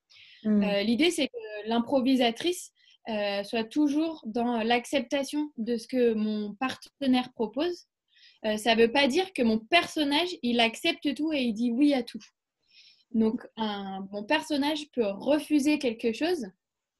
Hmm. 0.44 0.62
Euh, 0.62 0.82
l'idée, 0.82 1.10
c'est 1.10 1.26
que 1.26 1.68
l'improvisatrice 1.68 2.70
euh, 3.08 3.42
soit 3.42 3.64
toujours 3.64 4.22
dans 4.26 4.62
l'acceptation 4.62 5.50
de 5.56 5.76
ce 5.76 5.88
que 5.88 6.14
mon 6.14 6.54
partenaire 6.54 7.32
propose. 7.32 7.86
ça 8.44 8.76
ne 8.76 8.80
veut 8.80 8.92
pas 8.92 9.08
dire 9.08 9.32
que 9.32 9.42
mon 9.42 9.58
personnage, 9.58 10.28
il 10.42 10.60
accepte 10.60 11.12
tout 11.16 11.32
et 11.32 11.42
il 11.42 11.52
dit 11.52 11.72
oui 11.72 11.94
à 11.94 12.04
tout. 12.04 12.22
Donc, 13.10 13.44
un, 13.56 14.06
mon 14.12 14.22
personnage 14.22 14.88
peut 14.92 15.06
refuser 15.06 15.80
quelque 15.80 16.12
chose 16.12 16.46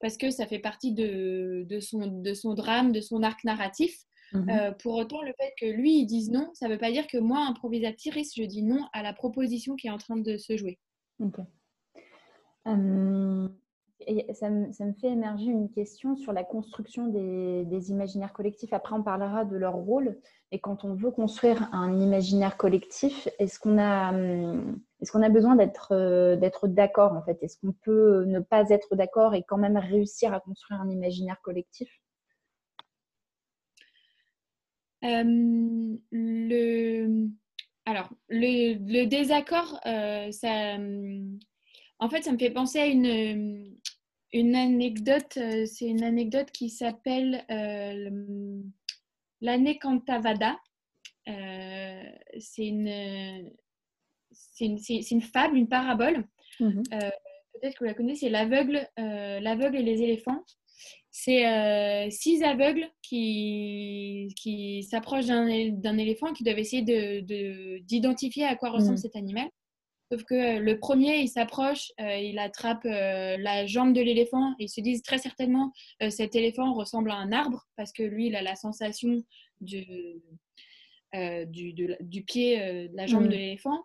parce 0.01 0.17
que 0.17 0.31
ça 0.31 0.47
fait 0.49 0.59
partie 0.59 0.93
de, 0.93 1.65
de, 1.69 1.79
son, 1.79 2.07
de 2.21 2.35
son 2.35 2.55
drame, 2.55 2.91
de 2.91 3.01
son 3.01 3.23
arc 3.23 3.45
narratif. 3.45 3.95
Mhm. 4.33 4.51
Euh, 4.51 4.73
pour 4.73 4.95
autant, 4.95 5.23
le 5.23 5.33
fait 5.39 5.53
que 5.59 5.67
lui, 5.67 6.01
il 6.01 6.07
dise 6.07 6.31
non, 6.31 6.51
ça 6.55 6.69
ne 6.69 6.73
veut 6.73 6.79
pas 6.79 6.91
dire 6.91 7.07
que 7.07 7.19
moi, 7.19 7.47
improvisatrice, 7.47 8.35
je 8.37 8.43
dis 8.43 8.63
non 8.63 8.87
à 8.93 9.03
la 9.03 9.13
proposition 9.13 9.77
qui 9.77 9.87
est 9.87 9.91
en 9.91 9.99
train 9.99 10.17
de 10.17 10.37
se 10.37 10.57
jouer. 10.57 10.79
Euh, 12.67 13.49
ça, 14.33 14.51
me, 14.51 14.93
fait 15.01 15.09
émerger 15.09 15.47
une 15.47 15.71
question 15.71 16.17
sur 16.17 16.33
la 16.33 16.45
construction 16.45 17.09
des, 17.09 17.91
imaginaires 17.91 18.33
collectifs. 18.33 18.73
Après, 18.73 18.95
on 18.95 19.03
parlera 19.03 19.45
de 19.45 19.57
leur 19.57 19.75
rôle. 19.75 20.19
Et 20.51 20.61
quand 20.61 20.85
on 20.85 20.95
veut 20.95 21.11
construire 21.11 21.69
un 21.73 22.01
imaginaire 22.01 22.57
collectif, 22.57 23.29
est-ce 23.39 23.59
qu'on 23.59 23.79
a, 23.79 24.13
est 24.15 25.11
qu'on 25.11 25.23
a 25.23 25.29
besoin 25.29 25.57
d'être, 25.57 25.93
euh, 25.93 26.37
d'accord 26.65 27.13
en 27.13 27.23
fait? 27.23 27.39
Est-ce 27.43 27.59
qu'on 27.61 27.73
peut 27.73 28.25
ne 28.25 28.41
pas 28.41 28.71
être 28.71 28.95
d'accord 28.95 29.35
et 29.35 29.43
quand 29.43 29.59
même 29.59 29.77
réussir 29.77 30.33
à 30.33 30.41
construire 30.41 30.81
un 30.81 30.91
imaginaire 30.91 31.41
collectif? 31.43 31.91
Le... 35.03 35.99
Alors, 37.87 38.11
le, 38.29 39.05
désaccord, 39.07 39.81
euh, 39.87 40.31
ça, 40.31 40.77
en 41.99 42.11
fait, 42.11 42.23
ça 42.23 42.33
me 42.33 42.39
fait 42.39 42.51
penser 42.51 42.79
à 42.81 42.87
une, 42.87 43.79
une 44.33 44.55
anecdote. 44.55 45.39
Euh, 45.39 45.65
c'est 45.65 45.87
une 45.87 46.05
anecdote 46.05 46.51
qui 46.51 46.69
s'appelle 46.69 47.45
l'année 49.41 49.79
Cantavada. 49.79 50.59
c'est 51.27 52.67
une, 52.67 53.51
c'est 54.33 54.67
une, 54.67 54.79
une, 55.11 55.23
fable, 55.23 55.57
une 55.57 55.69
parabole. 55.69 56.27
Mmh 56.61 56.83
peut-être 57.61 57.75
que 57.75 57.81
vous 57.81 57.87
la 57.87 57.95
connaissez, 57.95 58.27
c'est 58.27 58.31
l'aveugle, 58.31 58.89
l'aveugle 58.97 59.79
et 59.79 59.83
les 59.83 60.01
éléphants. 60.01 60.45
C'est 61.11 61.47
euh, 61.47 62.11
six 62.11 62.43
aveugles 62.43 62.87
qui, 63.03 64.33
qui 64.37 64.83
s'approchent 64.83 65.27
d'un 65.27 65.99
éléphant 65.99 66.33
qui 66.33 66.45
doivent 66.45 66.59
essayer 66.59 66.83
d'identifier 67.83 68.45
de, 68.45 68.49
à 68.49 68.57
quoi 68.57 68.71
ressemble 68.71 68.95
mm. 68.95 68.99
cet 68.99 69.17
animal. 69.17 69.49
Sauf 70.13 70.25
que 70.25 70.35
euh, 70.35 70.59
le 70.61 70.79
premier, 70.79 71.19
il 71.21 71.29
s'approche, 71.29 71.93
euh, 72.01 72.17
il 72.17 72.39
attrape 72.39 72.85
la 72.85 73.67
jambe 73.67 73.95
de 73.95 74.01
l'éléphant 74.01 74.55
et 74.59 74.65
ils 74.65 74.69
se 74.69 74.81
disent 74.81 75.03
très 75.03 75.19
certainement 75.19 75.73
cet 76.11 76.37
éléphant 76.37 76.75
ressemble 76.75 77.11
à 77.11 77.17
un 77.17 77.33
arbre 77.33 77.67
parce 77.77 77.93
que 77.93 78.03
lui, 78.03 78.27
il 78.27 78.37
a 78.37 78.43
la 78.43 78.55
sensation 78.55 79.23
du, 79.61 79.87
du, 81.15 81.73
du, 81.73 82.23
pied, 82.23 82.59
de 82.89 82.97
la 82.97 83.07
jambe 83.07 83.25
mm. 83.25 83.29
de 83.29 83.37
l'éléphant. 83.37 83.83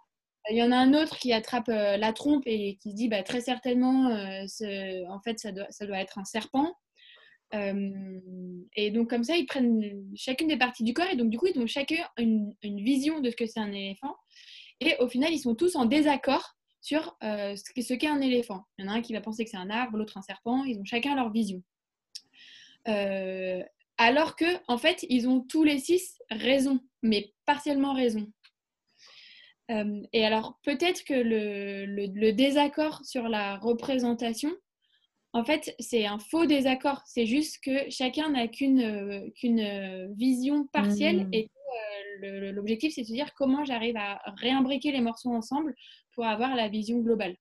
Il 0.50 0.58
y 0.58 0.64
en 0.64 0.74
a 0.74 0.78
un 0.78 0.94
autre 0.94 1.18
qui 1.20 1.32
attrape 1.32 1.70
la 1.70 2.12
trompe 2.12 2.44
et 2.48 2.78
qui 2.82 2.92
se 2.92 2.96
dit 2.96 3.08
bah, 3.08 3.24
très 3.24 3.40
certainement, 3.40 4.10
en 4.12 5.20
fait, 5.22 5.40
ça 5.40 5.54
doit, 5.54 5.68
ça 5.70 5.88
doit 5.88 6.00
être 6.00 6.20
un 6.20 6.26
serpent. 6.26 6.76
Et 7.54 8.92
donc 8.92 9.10
comme 9.10 9.24
ça, 9.24 9.38
ils 9.38 9.46
prennent 9.46 10.08
chacune 10.16 10.48
des 10.48 10.58
parties 10.58 10.84
du 10.84 10.94
corps 10.94 11.10
et 11.12 11.16
donc 11.16 11.30
du 11.30 11.38
coup, 11.38 11.48
ils 11.48 11.60
ont 11.60 11.68
chacun 11.68 12.04
une, 12.18 12.56
vision 12.64 13.20
de 13.20 13.30
ce 13.30 13.36
que 13.36 13.46
c'est 13.46 13.60
un 13.60 13.72
éléphant. 13.72 14.16
Et 14.80 14.96
au 15.00 15.08
final, 15.08 15.32
ils 15.32 15.40
sont 15.40 15.56
tous 15.56 15.76
en 15.76 15.86
désaccord 15.86 16.56
sur 16.82 17.16
ce 17.22 17.94
qu'est 17.94 18.08
un 18.08 18.22
éléphant. 18.22 18.64
Il 18.78 18.86
y 18.86 18.88
en 18.88 18.92
a 18.92 18.96
un 18.96 19.02
qui 19.02 19.14
va 19.14 19.22
penser 19.22 19.44
que 19.44 19.52
c'est 19.52 19.58
un 19.58 19.70
arbre, 19.70 19.98
l'autre 19.98 20.18
un 20.18 20.22
serpent. 20.22 20.64
Ils 20.64 20.80
ont 20.80 20.86
chacun 20.86 21.16
leur 21.16 21.32
vision. 21.32 21.62
alors 22.86 24.36
que, 24.36 24.58
en 24.68 24.78
fait, 24.78 25.06
ils 25.10 25.28
ont 25.28 25.42
tous 25.42 25.64
les 25.64 25.78
six 25.78 26.18
raison, 26.32 26.80
mais 27.04 27.34
partiellement 27.46 27.94
raison. 27.94 28.28
et 29.70 30.26
alors, 30.26 30.60
peut-être 30.64 31.04
que 31.04 31.14
le, 31.14 32.32
désaccord 32.32 33.06
sur 33.06 33.30
la 33.30 33.58
représentation, 33.58 34.52
en 35.34 35.44
fait, 35.44 35.76
c'est 35.80 36.06
un 36.06 36.20
faux 36.20 36.46
désaccord. 36.46 37.02
C'est 37.06 37.26
juste 37.26 37.60
que 37.64 37.90
chacun 37.90 38.30
n'a 38.30 38.48
qu'une 38.48 38.82
euh, 38.82 39.30
qu'une 39.36 39.60
euh, 39.60 40.08
vision 40.16 40.68
partielle 40.68 41.26
mmh. 41.26 41.34
et 41.34 41.50
euh, 42.24 42.52
l'objectif, 42.52 42.94
c'est 42.94 43.02
de 43.02 43.08
se 43.08 43.14
dire 43.14 43.34
comment 43.34 43.66
j'arrive 43.66 43.98
à 43.98 44.22
réimbriquer 44.38 44.92
les 44.92 45.02
morceaux 45.02 45.32
ensemble 45.32 45.74
pour 46.14 46.26
avoir 46.26 46.56
la 46.56 46.70
vision 46.70 47.00
globale. 47.00 47.36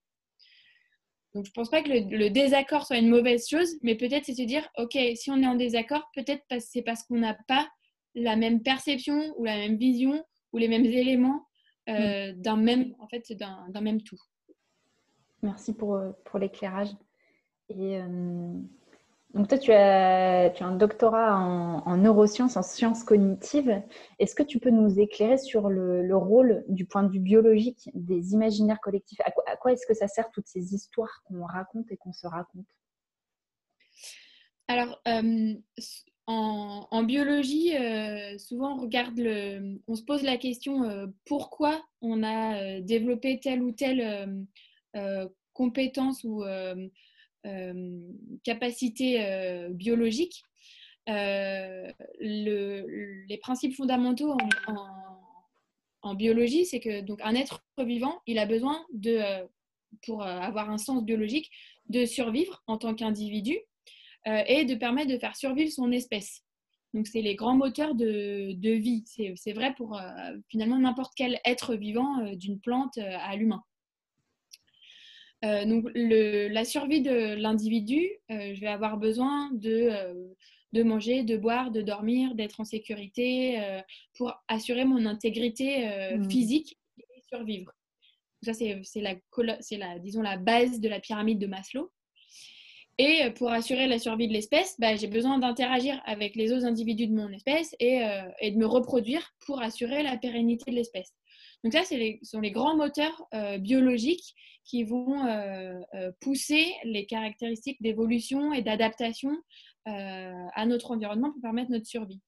Donc, 1.35 1.45
je 1.45 1.51
ne 1.51 1.53
pense 1.53 1.69
pas 1.69 1.81
que 1.81 1.89
le, 1.89 2.29
désaccord 2.29 2.85
soit 2.85 2.97
une 2.97 3.09
mauvaise 3.09 3.47
chose, 3.47 3.75
mais 3.81 3.95
peut-être 3.95 4.25
c'est 4.25 4.35
se 4.35 4.41
dire, 4.41 4.67
OK, 4.77 4.97
si 5.15 5.31
on 5.31 5.41
est 5.41 5.47
en 5.47 5.55
désaccord, 5.55 6.09
peut-être 6.15 6.43
c'est 6.59 6.81
parce 6.81 7.03
qu'on 7.03 7.17
n'a 7.17 7.35
pas 7.47 7.67
la 8.15 8.35
même 8.35 8.61
perception 8.61 9.33
ou 9.37 9.45
la 9.45 9.55
même 9.55 9.77
vision 9.77 10.23
ou 10.51 10.57
les 10.57 10.67
mêmes 10.67 10.85
éléments 10.85 11.47
mmh. 11.87 12.33
d'un 12.33 12.57
même, 12.57 12.95
en 12.99 13.07
fait, 13.07 13.33
d'un 13.33 13.81
même 13.81 14.01
tout. 14.01 14.19
Merci 15.41 15.73
pour, 15.73 15.99
pour 16.25 16.39
l'éclairage. 16.39 16.89
Euh, 17.79 18.59
donc 19.33 19.47
toi, 19.47 19.57
tu 19.57 19.71
as, 19.71 20.51
tu 20.51 20.63
as 20.63 20.67
un 20.67 20.75
doctorat 20.75 21.35
en, 21.35 21.97
neurosciences, 21.97 22.55
en 22.55 22.61
sciences 22.61 23.03
cognitives. 23.03 23.81
Est-ce 24.19 24.35
que 24.35 24.43
tu 24.43 24.59
peux 24.59 24.69
nous 24.69 24.99
éclairer 24.99 25.37
sur 25.37 25.69
le, 25.69 26.15
rôle 26.15 26.63
du 26.67 26.85
point 26.85 27.03
de 27.03 27.11
vue 27.11 27.19
biologique 27.19 27.89
des 27.95 28.33
imaginaires 28.33 28.79
collectifs? 28.79 29.19
À 29.21 29.55
quoi, 29.57 29.73
est-ce 29.73 29.87
que 29.87 29.95
ça 29.95 30.07
sert 30.07 30.29
toutes 30.31 30.47
ces 30.47 30.75
histoires 30.75 31.23
qu'on 31.25 31.45
raconte 31.45 31.91
et 31.91 31.97
qu'on 31.97 32.13
se 32.13 32.27
raconte? 32.27 32.67
Alors, 34.67 35.01
euh, 35.07 35.55
en, 36.27 37.03
biologie, 37.03 37.75
euh, 37.75 38.37
souvent 38.37 38.77
on 38.77 38.81
regarde 38.81 39.17
le, 39.17 39.81
on 39.87 39.95
se 39.95 40.03
pose 40.03 40.21
la 40.21 40.37
question 40.37 41.11
pourquoi 41.25 41.83
on 42.01 42.23
a 42.23 42.79
développé 42.81 43.39
telle 43.39 43.63
ou 43.63 43.71
telle 43.71 44.45
compétence 45.53 46.23
ou 46.23 46.43
euh, 47.45 47.99
capacité 48.45 49.25
euh, 49.25 49.69
biologique, 49.69 50.43
euh, 51.09 51.91
les 52.21 53.37
principes 53.41 53.75
fondamentaux 53.75 54.37
en, 56.01 56.15
biologie, 56.15 56.65
c'est 56.65 56.79
que 56.79 57.01
donc 57.01 57.19
un 57.21 57.35
être 57.35 57.65
vivant, 57.77 58.21
il 58.27 58.39
a 58.39 58.45
besoin 58.45 58.85
de, 58.93 59.21
pour 60.05 60.23
avoir 60.23 60.69
un 60.69 60.77
sens 60.77 61.03
biologique, 61.03 61.49
de 61.89 62.05
survivre 62.05 62.63
en 62.67 62.77
tant 62.77 62.93
qu'individu 62.93 63.57
et 64.25 64.65
de 64.65 64.75
permettre 64.75 65.11
de 65.11 65.17
faire 65.17 65.35
survivre 65.35 65.71
son 65.71 65.91
espèce. 65.91 66.43
Donc, 66.93 67.07
c'est 67.07 67.21
les 67.21 67.35
grands 67.35 67.55
moteurs 67.55 67.95
de, 67.95 68.53
de 68.53 68.69
vie. 68.71 69.03
C'est 69.05 69.53
vrai 69.53 69.73
pour 69.75 69.99
finalement 70.49 70.77
n'importe 70.77 71.13
quel 71.15 71.39
être 71.45 71.75
vivant, 71.75 72.33
d'une 72.35 72.59
plante 72.59 72.97
à 72.97 73.35
l'humain. 73.35 73.63
Euh, 75.43 75.65
donc, 75.65 75.89
la 75.95 76.65
survie 76.65 77.01
de 77.01 77.35
l'individu, 77.35 78.09
euh, 78.31 78.53
je 78.55 78.61
vais 78.61 78.67
avoir 78.67 78.97
besoin 78.97 79.51
de, 79.51 79.89
euh, 79.91 80.13
de, 80.71 80.83
manger, 80.83 81.23
de 81.23 81.35
boire, 81.35 81.71
de 81.71 81.81
dormir, 81.81 82.33
d'être 82.35 82.59
en 82.61 82.65
sécurité 82.65 83.61
pour 84.15 84.33
assurer 84.47 84.85
mon 84.85 85.05
intégrité 85.05 86.15
mmh. 86.15 86.29
physique 86.29 86.79
et 86.97 87.21
survivre. 87.27 87.71
Ça, 88.41 88.53
c'est 88.53 88.81
la, 88.95 89.15
la, 89.71 89.99
disons, 89.99 90.21
la 90.21 90.37
base 90.37 90.79
de 90.79 90.89
la 90.89 90.99
pyramide 90.99 91.39
de 91.39 91.47
Maslow. 91.47 91.91
Et 92.99 93.31
pour 93.35 93.49
assurer 93.49 93.87
la 93.87 93.97
survie 93.97 94.27
de 94.27 94.33
l'espèce, 94.33 94.75
bah, 94.79 94.95
j'ai 94.95 95.07
besoin 95.07 95.39
d'interagir 95.39 95.99
avec 96.05 96.35
les 96.35 96.53
autres 96.53 96.65
individus 96.65 97.07
de 97.07 97.15
mon 97.15 97.29
espèce 97.31 97.75
et, 97.79 98.01
et, 98.39 98.51
de 98.51 98.57
me 98.57 98.67
reproduire 98.67 99.33
pour 99.45 99.61
assurer 99.61 100.03
la 100.03 100.17
pérennité 100.17 100.69
de 100.69 100.75
l'espèce. 100.75 101.11
Donc 101.63 101.71
ça, 101.71 101.83
ce 101.83 101.95
sont 102.23 102.41
les 102.41 102.51
grands 102.51 102.75
moteurs 102.75 103.25
euh, 103.33 103.57
biologiques 103.57 104.35
qui 104.65 104.83
vont 104.83 105.25
euh, 105.25 105.79
euh, 105.93 106.11
pousser 106.19 106.65
les 106.83 107.05
caractéristiques 107.05 107.81
d'évolution 107.81 108.53
et 108.53 108.61
d'adaptation 108.61 109.37
à 109.85 110.65
notre 110.65 110.91
environnement 110.91 111.33
pour 111.33 111.41
permettre 111.41 111.69
notre 111.69 111.87
survie. 111.87 112.21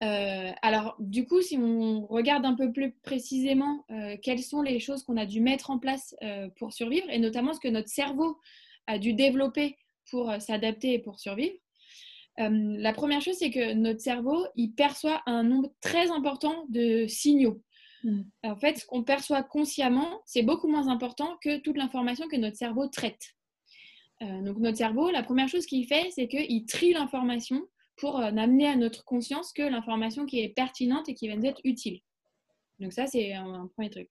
alors, 0.00 0.96
du 0.98 1.26
coup, 1.26 1.40
si 1.42 1.56
on 1.56 2.08
regarde 2.08 2.44
un 2.44 2.56
peu 2.56 2.72
plus 2.72 2.90
précisément 3.04 3.86
quelles 4.20 4.42
sont 4.42 4.62
les 4.62 4.80
choses 4.80 5.04
qu'on 5.04 5.16
a 5.16 5.26
dû 5.26 5.40
mettre 5.40 5.70
en 5.70 5.78
place 5.78 6.16
pour 6.56 6.72
survivre, 6.72 7.08
et 7.08 7.20
notamment 7.20 7.54
ce 7.54 7.60
que 7.60 7.68
notre 7.68 7.86
cerveau 7.86 8.36
a 8.88 8.98
dû 8.98 9.14
développer 9.14 9.76
pour 10.10 10.32
s'adapter 10.40 10.94
et 10.94 10.98
pour 10.98 11.20
survivre, 11.20 11.54
la 12.36 12.92
première 12.92 13.20
chose, 13.20 13.36
c'est 13.38 13.52
que 13.52 13.74
notre 13.74 14.00
cerveau, 14.00 14.44
il 14.56 14.72
perçoit 14.72 15.22
un 15.26 15.44
nombre 15.44 15.70
très 15.80 16.10
important 16.10 16.66
de 16.68 17.06
signaux. 17.06 17.62
Mm. 18.04 18.22
En 18.44 18.56
fait, 18.56 18.78
ce 18.78 18.86
qu'on 18.86 19.02
perçoit 19.02 19.42
consciemment, 19.42 20.20
c'est 20.26 20.42
beaucoup 20.42 20.68
moins 20.68 20.88
important 20.88 21.36
que 21.42 21.58
toute 21.58 21.76
l'information 21.76 22.28
que 22.28 22.36
notre 22.36 22.56
cerveau 22.56 22.88
traite. 22.88 23.34
Euh, 24.22 24.42
donc 24.42 24.58
notre 24.58 24.78
cerveau, 24.78 25.10
la 25.10 25.22
première 25.22 25.48
chose 25.48 25.66
qu'il 25.66 25.86
fait, 25.86 26.10
c'est 26.10 26.28
qu'il 26.28 26.64
trie 26.66 26.92
l'information 26.92 27.62
pour 27.96 28.18
euh, 28.18 28.30
amener 28.30 28.66
à 28.66 28.76
notre 28.76 29.04
conscience 29.04 29.52
que 29.52 29.62
l'information 29.62 30.26
qui 30.26 30.40
est 30.40 30.48
pertinente 30.48 31.08
et 31.08 31.14
qui 31.14 31.28
va 31.28 31.36
nous 31.36 31.46
être 31.46 31.60
utile. 31.64 32.00
Donc 32.78 32.92
ça, 32.92 33.06
c'est 33.06 33.32
un, 33.32 33.68
premier 33.74 33.90
truc. 33.90 34.08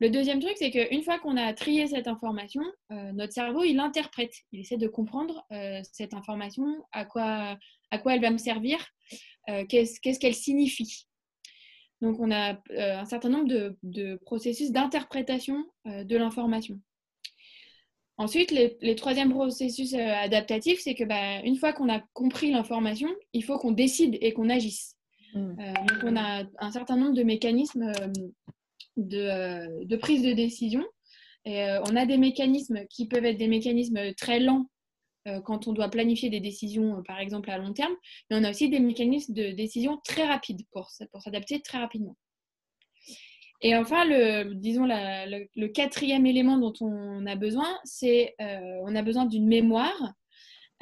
Le 0.00 0.10
deuxième 0.10 0.40
truc, 0.40 0.54
c'est 0.56 0.70
qu'une 0.70 1.02
fois 1.02 1.18
qu'on 1.18 1.36
a 1.36 1.54
trié 1.54 1.86
cette 1.86 2.08
information, 2.08 2.62
euh, 2.90 3.12
notre 3.12 3.32
cerveau, 3.32 3.62
il 3.62 3.78
interprète. 3.78 4.34
Il 4.52 4.60
essaie 4.60 4.76
de 4.76 4.88
comprendre 4.88 5.46
cette 5.92 6.14
information, 6.14 6.66
à 6.92 7.04
quoi 7.04 7.56
elle 7.92 8.20
va 8.20 8.30
me 8.30 8.38
servir, 8.38 8.84
qu'est-ce 9.68 10.18
qu'elle 10.18 10.34
signifie. 10.34 11.06
Donc, 12.04 12.20
on 12.20 12.30
a 12.30 12.52
euh, 12.70 12.98
un 12.98 13.06
certain 13.06 13.30
nombre 13.30 13.48
de, 13.82 14.16
processus 14.26 14.72
d'interprétation 14.72 15.64
euh, 15.86 16.04
de 16.04 16.18
l'information. 16.18 16.78
Ensuite, 18.18 18.50
les, 18.50 18.94
troisièmes 18.94 19.30
processus 19.30 19.94
euh, 19.94 20.12
adaptatifs, 20.12 20.80
c'est 20.80 20.94
que 20.94 21.04
bah, 21.04 21.40
une 21.44 21.56
fois 21.56 21.72
qu'on 21.72 21.88
a 21.88 22.00
compris 22.12 22.50
l'information, 22.52 23.08
il 23.32 23.42
faut 23.42 23.56
qu'on 23.56 23.72
décide 23.72 24.18
et 24.20 24.34
qu'on 24.34 24.50
agisse. 24.50 24.96
Mmh. 25.34 25.56
donc, 25.88 25.98
on 26.04 26.16
a 26.16 26.44
un 26.58 26.70
certain 26.70 26.96
nombre 26.96 27.14
de 27.14 27.22
mécanismes 27.24 27.90
de, 28.98 29.84
de, 29.84 29.96
prise 29.96 30.22
de 30.22 30.32
décision. 30.32 30.84
Et 31.46 31.66
on 31.90 31.96
a 31.96 32.04
des 32.06 32.18
mécanismes 32.18 32.86
qui 32.88 33.08
peuvent 33.08 33.24
être 33.24 33.38
des 33.38 33.48
mécanismes 33.48 34.14
très 34.14 34.40
lents 34.40 34.66
euh, 34.66 34.73
quand 35.44 35.66
on 35.66 35.72
doit 35.72 35.88
planifier 35.88 36.30
des 36.30 36.40
décisions, 36.40 36.98
euh, 36.98 37.02
par 37.02 37.18
exemple, 37.18 37.50
à 37.50 37.58
long 37.58 37.72
terme, 37.72 37.94
mais 38.30 38.36
on 38.36 38.44
a 38.44 38.50
aussi 38.50 38.68
des 38.68 38.80
mécanismes 38.80 39.32
de 39.32 39.50
décision 39.50 40.00
très 40.04 40.24
rapides 40.26 40.62
pour, 40.72 40.90
s'adapter 40.90 41.60
très 41.60 41.78
rapidement. 41.78 42.16
Et 43.60 43.74
enfin, 43.74 44.04
le, 44.04 45.66
quatrième 45.68 46.26
élément 46.26 46.58
dont 46.58 46.74
on 46.80 47.24
a 47.26 47.36
besoin, 47.36 47.78
c'est 47.84 48.34
euh, 48.40 48.80
on 48.82 48.94
a 48.94 49.02
besoin 49.02 49.24
d'une 49.24 49.46
mémoire 49.46 50.12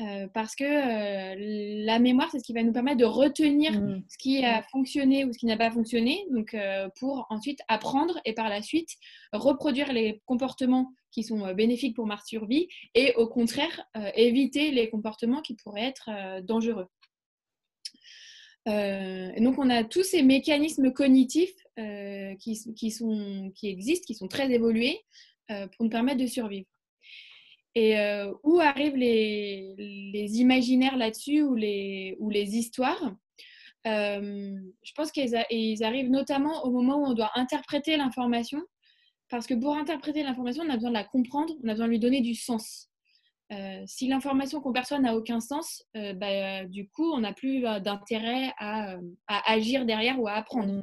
euh, 0.03 0.27
parce 0.33 0.57
que 0.57 0.65
euh, 0.65 1.85
la 1.85 1.99
mémoire, 1.99 2.29
c'est 2.31 2.39
ce 2.39 2.45
qui 2.45 2.53
va 2.53 2.63
nous 2.63 2.73
permettre 2.73 2.97
de 2.97 3.05
retenir 3.05 3.73
mmh. 3.73 4.03
ce 4.09 4.19
qui 4.19 4.45
a 4.45 4.63
fonctionné 4.65 5.25
ou 5.25 5.33
ce 5.33 5.39
qui 5.39 5.47
n'a 5.47 5.57
pas 5.57 5.71
fonctionné, 5.71 6.27
donc 6.31 6.55
euh, 6.55 6.89
pour 6.99 7.27
ensuite 7.31 7.61
apprendre 7.69 8.19
et 8.25 8.33
par 8.33 8.49
la 8.49 8.63
suite 8.63 8.91
reproduire 9.33 9.93
les 9.93 10.21
comportements 10.27 10.93
qui 11.13 11.23
sont 11.23 11.53
bénéfiques 11.53 11.95
pour 11.95 12.07
ma 12.07 12.19
survie 12.25 12.69
et 12.95 13.15
au 13.17 13.27
contraire 13.27 13.87
éviter 14.15 14.71
les 14.71 14.89
comportements 14.89 15.43
qui 15.43 15.55
pourraient 15.55 15.89
être 15.89 16.09
dangereux. 16.43 16.87
donc 18.65 19.59
on 19.59 19.69
a 19.69 19.85
tous 19.85 20.05
ces 20.05 20.23
mécanismes 20.23 20.91
cognitifs 20.91 21.55
qui, 22.39 22.75
qui, 22.75 22.91
sont, 22.91 23.53
qui 23.55 23.69
existent, 23.69 24.07
qui 24.07 24.15
sont 24.15 24.29
très 24.29 24.51
évolués 24.51 25.01
pour 25.49 25.85
nous 25.85 25.91
permettre 25.91 26.23
de 26.23 26.27
survivre. 26.27 26.67
Et 27.75 27.99
euh, 27.99 28.33
où 28.43 28.61
arrivent 28.61 28.97
les, 28.97 30.41
imaginaires 30.41 30.97
là-dessus 30.97 31.43
ou 31.43 31.55
les, 31.55 32.17
histoires? 32.57 33.15
Euh, 33.87 34.57
Je 34.83 34.93
pense 34.95 35.11
qu'ils 35.11 35.35
arrivent 35.85 36.11
notamment 36.11 36.65
au 36.65 36.71
moment 36.71 36.99
où 36.99 37.07
on 37.07 37.15
doit 37.15 37.31
interpréter 37.35 37.97
l'information, 37.97 38.63
parce 39.29 39.47
que 39.47 39.55
pour 39.55 39.75
interpréter 39.75 40.23
l'information, 40.23 40.65
on 40.67 40.71
a 40.71 40.75
besoin 40.75 40.91
de 40.91 40.95
la 40.95 41.05
comprendre, 41.05 41.55
on 41.65 41.69
a 41.69 41.73
besoin 41.73 41.87
de 41.87 41.93
lui 41.93 41.99
donner 41.99 42.21
du 42.21 42.35
sens. 42.35 42.89
Euh, 43.53 43.83
si 43.87 44.07
l'information 44.07 44.61
qu'on 44.61 44.73
perçoit 44.73 44.99
n'a 44.99 45.17
aucun 45.17 45.41
sens, 45.41 45.83
bah, 45.95 46.65
du 46.67 46.89
coup, 46.89 47.11
on 47.13 47.21
n'a 47.21 47.33
plus 47.33 47.63
d'intérêt 47.81 48.53
à, 48.59 48.99
agir 49.29 49.87
derrière 49.87 50.21
ou 50.21 50.29
à 50.29 50.33
apprendre. 50.33 50.83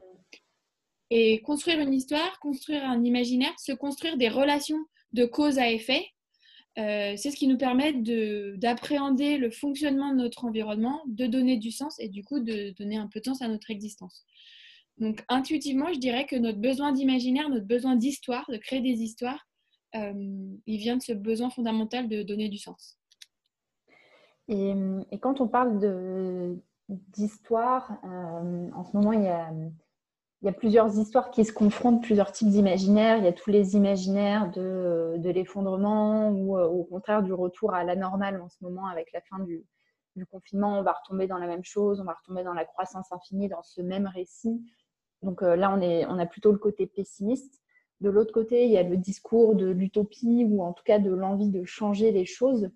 Et 1.12 1.42
construire 1.42 1.80
une 1.80 1.94
histoire, 1.94 2.40
construire 2.40 2.84
un 2.84 3.04
imaginaire, 3.04 3.58
se 3.60 3.72
construire 3.72 4.18
des 4.18 4.30
relations 4.30 4.84
de 5.14 5.26
cause 5.26 5.58
à 5.58 5.72
effet, 5.72 6.06
c'est 6.76 7.32
ce 7.32 7.36
qui 7.36 7.48
nous 7.48 7.58
permet 7.58 7.94
d'appréhender 8.58 9.38
le 9.38 9.52
fonctionnement 9.52 10.12
de 10.12 10.18
notre 10.18 10.46
environnement, 10.46 11.02
de 11.08 11.26
donner 11.26 11.58
du 11.58 11.72
sens 11.72 12.00
et 12.00 12.10
du 12.10 12.24
coup 12.24 12.40
de 12.40 12.72
donner 12.78 12.98
un 12.98 13.08
peu 13.08 13.20
de 13.20 13.26
sens 13.26 13.42
à 13.42 13.48
notre 13.48 13.70
existence. 13.72 14.26
Donc 14.98 15.24
intuitivement, 15.30 15.92
je 15.94 16.00
dirais 16.00 16.26
que 16.26 16.36
notre 16.36 16.60
besoin 16.60 16.92
d'imaginaire, 16.92 17.50
notre 17.50 17.68
besoin 17.68 17.96
d'histoire, 17.96 18.46
de 18.50 18.58
créer 18.58 18.82
des 18.82 19.02
histoires, 19.02 19.48
il 19.94 20.78
vient 20.78 20.98
de 20.98 21.02
ce 21.02 21.14
besoin 21.14 21.50
fondamental 21.50 22.08
de 22.08 22.24
donner 22.24 22.50
du 22.50 22.58
sens. 22.58 22.98
Et, 24.48 24.74
quand 25.22 25.42
on 25.42 25.48
parle 25.48 25.80
d'histoire, 26.90 28.00
en 28.04 28.84
ce 28.84 28.96
moment, 28.98 29.14
il 29.14 29.24
y 29.24 29.28
a 29.28 29.52
il 30.42 30.46
y 30.46 30.50
a 30.50 30.54
plusieurs 30.54 30.98
histoires 30.98 31.32
qui 31.32 31.44
se 31.44 31.52
confrontent, 31.52 32.02
plusieurs 32.02 32.32
types 32.32 32.48
d'imaginaires. 32.48 33.18
Il 33.18 33.26
y 33.26 33.28
a 33.28 33.34
tous 33.34 33.50
les 33.50 33.76
imaginaires 33.76 34.50
de, 34.52 35.16
de 35.18 35.30
l'effondrement 35.30 36.30
ou 36.30 36.58
euh, 36.58 36.66
au 36.66 36.86
contraire 36.86 37.24
du 37.24 37.34
retour 37.34 37.74
à 37.74 37.84
la 37.84 37.96
normale 37.98 38.42
en 38.42 38.48
ce 38.48 38.58
moment 38.62 38.88
avec 38.88 39.12
la 39.12 39.20
fin 39.22 39.40
du, 39.40 39.66
du, 40.16 40.26
confinement. 40.26 40.80
On 40.80 40.84
va 40.84 40.94
retomber 40.94 41.28
dans 41.28 41.38
la 41.38 41.48
même 41.48 41.66
chose, 41.66 42.00
on 42.00 42.06
va 42.06 42.14
retomber 42.14 42.44
dans 42.44 42.54
la 42.54 42.64
croissance 42.64 43.12
infinie, 43.12 43.50
dans 43.50 43.64
ce 43.64 43.82
même 43.82 44.08
récit. 44.08 44.62
Donc 45.24 45.44
euh, 45.44 45.58
là, 45.58 45.76
on, 45.76 45.82
est, 45.82 46.06
on 46.06 46.18
a 46.18 46.26
plutôt 46.26 46.54
le 46.54 46.58
côté 46.58 46.88
pessimiste. 46.88 47.62
De 48.00 48.10
l'autre 48.10 48.32
côté, 48.32 48.64
il 48.64 48.72
y 48.72 48.78
a 48.78 48.84
le 48.84 48.96
discours 48.96 49.56
de 49.56 49.66
l'utopie 49.66 50.46
ou 50.48 50.64
en 50.64 50.72
tout 50.72 50.84
cas 50.86 51.00
de 51.00 51.12
l'envie 51.12 51.50
de 51.50 51.66
changer 51.66 52.14
les 52.14 52.24
choses. 52.24 52.70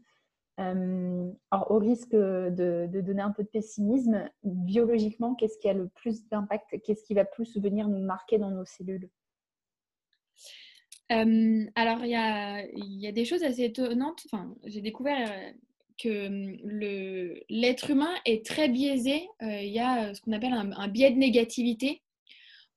Euh, 0.60 1.32
alors, 1.50 1.72
au 1.72 1.80
risque 1.80 2.12
de, 2.12 2.88
donner 3.02 3.22
un 3.22 3.32
peu 3.32 3.44
de 3.44 3.50
pessimisme, 3.50 4.30
biologiquement, 4.44 5.36
qu'est-ce 5.36 5.58
qui 5.58 5.68
a 5.68 5.74
le 5.74 5.88
plus 5.88 6.28
d'impact 6.28 6.82
Qu'est-ce 6.84 7.04
qui 7.04 7.14
va 7.14 7.26
plus 7.26 7.58
venir 7.58 7.88
nous 7.88 8.04
marquer 8.04 8.38
dans 8.38 8.52
nos 8.52 8.66
cellules? 8.66 9.10
Euh, 11.12 11.66
Alors, 11.76 12.04
il 12.06 12.12
y 12.12 13.08
a, 13.08 13.12
des 13.12 13.26
choses 13.26 13.44
assez 13.44 13.64
étonnantes. 13.64 14.22
Enfin, 14.26 14.56
j'ai 14.66 14.82
découvert 14.82 15.32
euh, 15.32 15.52
que 15.98 16.56
l'être 17.50 17.90
humain 17.90 18.14
est 18.26 18.46
très 18.46 18.70
biaisé. 18.70 19.28
il 19.42 19.72
y 19.72 19.80
a 19.80 20.14
ce 20.14 20.22
qu'on 20.22 20.34
appelle 20.34 20.54
un, 20.54 20.88
biais 20.88 21.12
de 21.12 21.18
négativité 21.18 22.02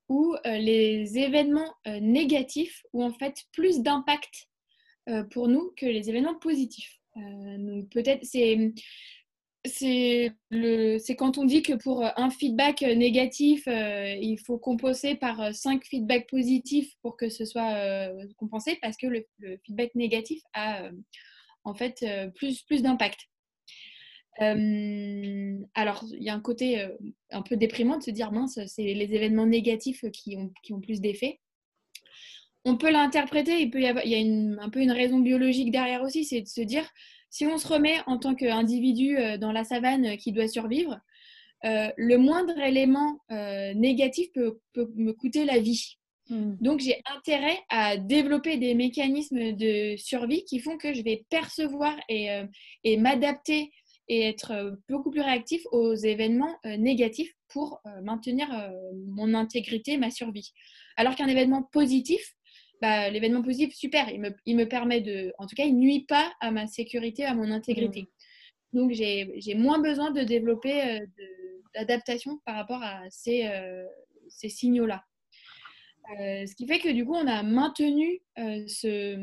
où 0.09 0.37
les 0.45 1.18
événements 1.18 1.75
négatifs 1.87 2.85
ont 2.92 3.06
en 3.06 3.12
fait 3.12 3.45
plus 3.52 3.80
d'impact 3.80 4.49
pour 5.30 5.49
nous 5.49 5.73
que 5.76 5.87
les 5.87 6.11
événements 6.11 6.38
positifs. 6.38 7.00
Euh, 7.16 7.58
donc 7.58 7.88
peut-être 7.90 8.25
c'est 8.25 8.73
c'est 9.64 11.16
quand 11.18 11.38
on 11.38 11.44
dit 11.44 11.62
que 11.62 11.73
pour 11.73 12.04
un 12.04 12.30
feedback 12.30 12.82
négatif, 12.82 13.66
euh, 13.66 14.14
il 14.20 14.38
faut 14.38 14.58
compenser 14.58 15.16
par 15.16 15.52
cinq 15.52 15.85
feedbacks 15.85 16.28
positifs 16.28 16.94
pour 17.02 17.16
que 17.16 17.28
ce 17.28 17.44
soit 17.44 17.75
euh, 17.75 18.26
compensé 18.37 18.78
parce 18.80 18.96
que 18.96 19.08
le, 19.08 19.26
feedback 19.64 19.92
négatif 19.96 20.40
a 20.54 20.88
en 21.64 21.75
fait 21.75 22.04
plus, 22.37 22.62
plus 22.62 22.82
d'impact. 22.82 23.18
alors, 24.38 26.04
il 26.12 26.23
y 26.23 26.28
a 26.28 26.35
un 26.35 26.40
côté 26.40 26.87
un 27.30 27.42
peu 27.42 27.56
déprimant 27.56 27.99
de 27.99 28.04
se 28.04 28.12
dire 28.12 28.30
mince, 28.30 28.61
c'est 28.66 28.94
les 28.94 29.14
événements 29.14 29.46
négatifs 29.46 30.04
qui 30.12 30.37
ont, 30.37 30.52
qui 30.62 30.75
ont 30.75 30.80
plus 30.80 31.00
d'effet. 31.00 31.40
On 32.68 32.76
peut 32.76 32.90
l'interpréter, 32.90 33.61
il, 33.61 33.70
peut 33.70 33.80
y, 33.80 33.87
avoir, 33.87 34.04
il 34.04 34.11
y 34.11 34.16
a 34.16 34.62
un 34.62 34.68
peu 34.70 34.80
une 34.80 34.90
raison 34.90 35.20
biologique 35.20 35.70
derrière 35.70 36.02
aussi, 36.02 36.25
c'est 36.25 36.40
de 36.40 36.49
se 36.49 36.61
dire 36.61 36.85
si 37.30 37.46
on 37.46 37.58
se 37.58 37.68
remet 37.68 37.99
en 38.06 38.18
tant 38.18 38.35
qu'individu 38.35 39.16
euh, 39.16 39.38
dans 39.38 39.52
la 39.52 39.62
savane 39.62 40.06
euh, 40.06 40.16
qui 40.16 40.32
doit 40.32 40.49
survivre, 40.49 40.99
euh, 41.64 41.88
le 41.96 42.18
moindre 42.18 42.58
élément 42.58 43.18
négatif 43.75 44.32
peut, 44.32 44.58
me 44.96 45.12
coûter 45.12 45.44
la 45.44 45.58
vie. 45.58 45.96
Hmm. 46.28 46.56
Donc 46.61 46.80
j'ai 46.80 47.00
intérêt 47.14 47.58
à 47.68 47.96
développer 47.96 48.56
des 48.56 48.75
mécanismes 48.75 49.52
de 49.52 49.96
survie 49.96 50.44
qui 50.44 50.58
font 50.58 50.76
que 50.76 50.92
je 50.92 51.02
vais 51.02 51.25
percevoir 51.30 51.96
et, 52.08 52.96
m'adapter 52.99 53.70
et 54.08 54.23
être 54.23 54.78
beaucoup 54.88 55.11
plus 55.11 55.23
réactif 55.23 55.62
aux 55.73 55.94
événements 55.94 56.58
négatifs 56.64 57.32
pour 57.49 57.80
maintenir 58.02 58.49
mon 59.08 59.32
intégrité, 59.35 59.96
ma 59.96 60.11
survie. 60.11 60.52
Alors 60.96 61.16
qu'un 61.16 61.28
événement 61.28 61.62
positif, 61.73 62.36
bah, 62.80 63.09
l'événement 63.11 63.42
positif, 63.42 63.75
super, 63.75 64.11
il 64.11 64.21
me, 64.21 64.30
il 64.45 64.56
me, 64.56 64.68
permet 64.68 65.00
de. 65.00 65.33
En 65.38 65.46
tout 65.46 65.55
cas, 65.55 65.64
il 65.64 65.77
nuit 65.77 66.05
pas 66.07 66.33
à 66.40 66.50
ma 66.50 66.66
sécurité, 66.66 67.24
à 67.24 67.35
mon 67.35 67.50
intégrité. 67.50 68.03
Mmh. 68.03 68.07
Donc, 68.77 68.92
j'ai 68.92 69.55
moins 69.55 69.79
besoin 69.79 70.11
de 70.11 70.22
développer 70.22 70.83
euh, 70.83 71.07
d'adaptation 71.74 72.38
par 72.44 72.57
rapport 72.57 72.83
à 72.83 73.03
ces, 73.09 73.46
euh, 73.46 73.87
ces 74.29 74.48
signaux-là. 74.50 75.03
Euh, 76.20 76.46
ce 76.46 76.55
qui 76.55 76.66
fait 76.66 76.79
que 76.79 76.92
du 76.92 77.05
coup, 77.05 77.14
on 77.14 77.27
a 77.27 77.42
maintenu 77.42 78.20
ce, 78.37 79.16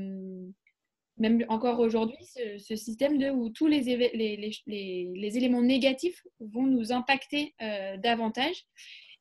même 1.18 1.46
encore 1.48 1.80
aujourd'hui, 1.80 2.18
ce, 2.58 2.76
système 2.76 3.18
de 3.18 3.30
où 3.30 3.50
tous 3.50 3.68
les, 3.68 3.82
les, 3.82 4.10
les, 4.66 5.12
les, 5.16 5.38
éléments 5.38 5.62
négatifs 5.62 6.22
vont 6.40 6.66
nous 6.66 6.92
impacter 6.92 7.54
davantage 8.00 8.66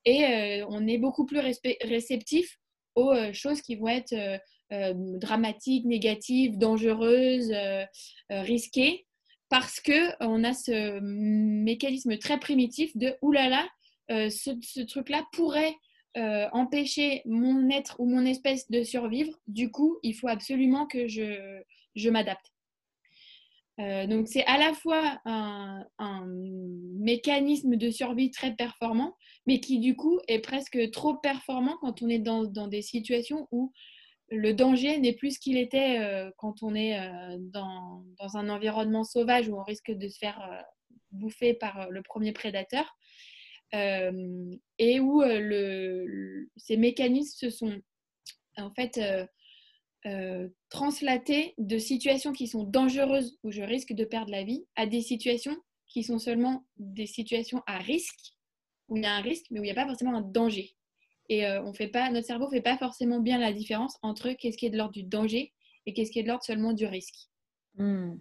et 0.04 0.64
on 0.68 0.88
est 0.88 0.98
beaucoup 0.98 1.24
plus 1.24 1.38
réceptif 1.84 2.58
aux 2.94 3.10
euh, 3.10 3.32
choses 3.32 3.62
qui 3.62 3.76
vont 3.76 3.88
être 3.88 4.12
euh, 4.12 4.38
euh, 4.72 4.94
dramatiques, 5.18 5.84
négatives, 5.84 6.58
dangereuses, 6.58 7.52
risquées, 8.30 9.06
parce 9.50 9.80
qu'on 9.80 10.44
a 10.44 10.54
ce 10.54 10.98
mécanisme 11.00 12.16
très 12.16 12.38
primitif 12.38 12.96
de 12.96 13.14
oulala, 13.20 13.68
ce, 14.08 14.56
ce 14.62 14.80
truc-là 14.80 15.26
pourrait 15.32 15.74
empêcher 16.14 17.20
mon 17.26 17.68
être 17.68 17.96
ou 17.98 18.06
mon 18.06 18.24
espèce 18.24 18.70
de 18.70 18.82
survivre. 18.82 19.38
Du 19.46 19.70
coup, 19.70 19.98
il 20.02 20.14
faut 20.14 20.28
absolument 20.28 20.86
que 20.86 21.06
je, 21.06 21.60
je 21.94 22.08
m'adapte. 22.08 22.50
Donc 23.78 24.28
c'est 24.28 24.44
à 24.44 24.58
la 24.58 24.74
fois 24.74 25.18
un, 25.24 25.84
mécanisme 26.98 27.76
de 27.76 27.90
survie 27.90 28.30
très 28.30 28.54
performant, 28.54 29.16
mais 29.46 29.60
qui 29.60 29.80
du 29.80 29.96
coup 29.96 30.20
est 30.28 30.38
presque 30.38 30.90
trop 30.92 31.16
performant 31.16 31.76
quand 31.80 32.02
on 32.02 32.08
est 32.08 32.18
dans, 32.18 32.46
des 32.68 32.82
situations 32.82 33.48
où 33.50 33.72
le 34.28 34.54
danger 34.54 34.98
n'est 34.98 35.12
plus 35.12 35.32
ce 35.32 35.40
qu'il 35.40 35.58
était 35.58 36.00
euh, 36.00 36.30
quand 36.38 36.62
on 36.62 36.74
est 36.74 36.98
euh, 36.98 37.36
dans, 37.38 38.04
un 38.34 38.48
environnement 38.48 39.04
sauvage 39.04 39.48
où 39.48 39.58
on 39.58 39.62
risque 39.62 39.90
de 39.90 40.08
se 40.08 40.18
faire 40.18 40.40
euh, 40.40 40.62
bouffer 41.10 41.54
par 41.54 41.90
le 41.90 42.02
premier 42.02 42.32
prédateur 42.32 42.96
et 43.74 45.00
où 45.00 45.22
ces 46.56 46.76
mécanismes 46.76 47.38
se 47.38 47.48
sont 47.48 47.80
en 48.58 48.70
fait 48.74 49.00
translatés 50.68 51.54
de 51.58 51.78
situations 51.78 52.32
qui 52.32 52.48
sont 52.48 52.64
dangereuses 52.64 53.38
où 53.44 53.50
je 53.50 53.62
risque 53.62 53.92
de 53.92 54.04
perdre 54.04 54.30
la 54.30 54.42
vie 54.42 54.66
à 54.74 54.86
des 54.86 55.00
situations 55.00 55.56
qui 55.86 56.02
sont 56.02 56.18
seulement 56.18 56.64
des 56.78 57.06
situations 57.06 57.62
à 57.66 57.78
risque 57.78 58.34
où 58.88 58.96
il 58.96 59.02
y 59.02 59.06
a 59.06 59.14
un 59.14 59.20
risque, 59.20 59.46
mais 59.50 59.60
où 59.60 59.62
il 59.62 59.66
n'y 59.66 59.72
a 59.72 59.74
pas 59.74 59.86
forcément 59.86 60.14
un 60.14 60.22
danger. 60.22 60.74
Et 61.28 61.46
euh, 61.46 61.62
on 61.62 61.72
fait 61.72 61.88
pas, 61.88 62.10
notre 62.10 62.26
cerveau 62.26 62.46
ne 62.46 62.50
fait 62.50 62.62
pas 62.62 62.76
forcément 62.76 63.20
bien 63.20 63.38
la 63.38 63.52
différence 63.52 63.96
entre 64.02 64.30
qu'est-ce 64.32 64.56
qui 64.56 64.66
est 64.66 64.70
de 64.70 64.76
l'ordre 64.76 64.92
du 64.92 65.02
danger 65.02 65.52
et 65.86 65.92
qu'est-ce 65.92 66.10
qui 66.10 66.18
est 66.18 66.22
de 66.22 66.28
l'ordre 66.28 66.44
seulement 66.44 66.72
du 66.72 66.86
risque. 66.86 67.28
Hmm. 67.76 68.16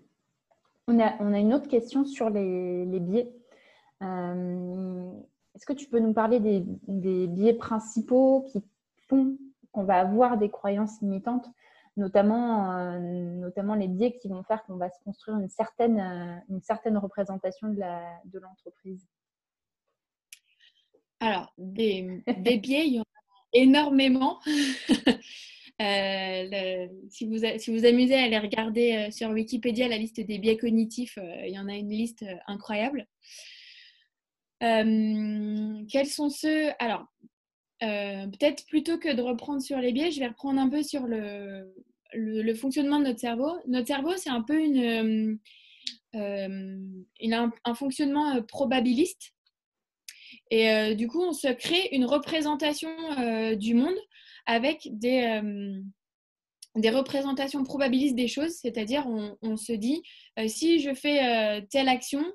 On, 0.87 0.99
a, 0.99 1.15
on, 1.19 1.33
a, 1.33 1.39
une 1.39 1.53
autre 1.53 1.67
question 1.67 2.05
sur 2.05 2.29
les, 2.29 2.85
les 2.85 2.99
biais. 2.99 3.31
Euh, 4.01 5.11
est-ce 5.55 5.65
que 5.65 5.73
tu 5.73 5.87
peux 5.87 5.99
nous 5.99 6.13
parler 6.13 6.39
des, 6.39 6.63
des 6.87 7.27
biais 7.27 7.53
principaux 7.53 8.45
qui 8.51 8.61
font 9.07 9.37
qu'on 9.71 9.83
va 9.83 9.99
avoir 9.99 10.37
des 10.37 10.49
croyances 10.49 11.01
limitantes, 11.01 11.47
notamment, 11.97 12.77
euh, 12.77 12.99
notamment 12.99 13.75
les 13.75 13.87
biais 13.87 14.13
qui 14.13 14.27
vont 14.29 14.43
faire 14.43 14.63
qu'on 14.63 14.77
va 14.77 14.89
se 14.89 14.99
construire 15.03 15.37
une 15.37 15.49
certaine, 15.49 16.43
certaine 16.61 16.97
représentation 16.97 17.69
de 17.69 18.39
l'entreprise 18.39 19.05
alors, 21.21 21.53
des, 21.59 22.23
des 22.39 22.57
biais, 22.57 22.87
il 22.87 22.93
y 22.95 22.99
en 22.99 23.03
a 23.03 23.05
énormément. 23.53 24.39
Euh, 25.81 26.87
si, 27.09 27.25
vous, 27.25 27.39
si 27.57 27.75
vous 27.75 27.85
amusez 27.85 28.13
à 28.13 28.25
aller 28.25 28.37
regarder 28.37 28.93
euh, 28.93 29.09
sur 29.09 29.29
Wikipédia 29.29 29.87
la 29.87 29.97
liste 29.97 30.19
des 30.19 30.37
biais 30.37 30.55
cognitifs, 30.55 31.17
euh, 31.17 31.47
il 31.47 31.55
y 31.55 31.57
en 31.57 31.67
a 31.67 31.73
une 31.73 31.89
liste 31.89 32.23
incroyable. 32.45 33.07
quels 34.59 36.05
sont 36.05 36.29
ceux 36.29 36.69
Alors, 36.77 37.10
peut-être 37.81 38.65
plutôt 38.67 38.97
que 38.97 39.13
de 39.13 39.21
reprendre 39.21 39.61
sur 39.61 39.79
les 39.79 39.91
biais, 39.91 40.11
je 40.11 40.19
vais 40.19 40.27
reprendre 40.27 40.61
un 40.61 40.69
peu 40.69 40.83
sur 40.83 41.07
le, 41.07 41.73
fonctionnement 42.55 42.99
de 42.99 43.05
notre 43.05 43.19
cerveau. 43.19 43.51
Notre 43.67 43.87
cerveau, 43.87 44.15
c'est 44.17 44.29
un 44.29 44.41
peu 44.41 44.59
une, 44.59 45.39
il 46.13 47.33
a 47.33 47.49
un 47.65 47.75
fonctionnement 47.75 48.41
probabiliste. 48.43 49.33
Et 50.51 50.69
euh, 50.69 50.93
du 50.93 51.07
coup, 51.07 51.21
on 51.21 51.33
se 51.33 51.47
crée 51.47 51.89
une 51.93 52.05
représentation 52.05 52.89
euh, 53.19 53.55
du 53.55 53.73
monde 53.73 53.97
avec 54.45 54.87
euh, 54.87 55.81
des 56.75 56.89
représentations 56.89 57.63
probabilistes 57.63 58.15
des 58.15 58.27
choses, 58.27 58.55
c'est-à-dire 58.55 59.05
on, 59.41 59.57
se 59.57 59.71
dit, 59.71 60.01
si 60.47 60.79
je 60.79 60.93
fais 60.93 61.65
telle 61.69 61.89
action, 61.89 62.25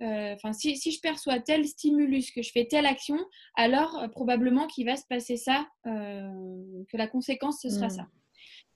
enfin 0.00 0.52
si, 0.52 0.76
si, 0.76 0.92
je 0.92 1.00
perçois 1.00 1.40
tel 1.40 1.66
stimulus, 1.66 2.30
que 2.30 2.42
je 2.42 2.50
fais 2.52 2.66
telle 2.66 2.86
action, 2.86 3.18
alors 3.56 4.08
probablement 4.12 4.66
qu'il 4.66 4.86
va 4.86 4.96
se 4.96 5.06
passer 5.08 5.36
ça, 5.36 5.68
que 5.84 6.96
la 6.96 7.08
conséquence, 7.08 7.60
ce 7.62 7.70
sera 7.70 7.86
mmh. 7.88 7.90
ça. 7.90 8.06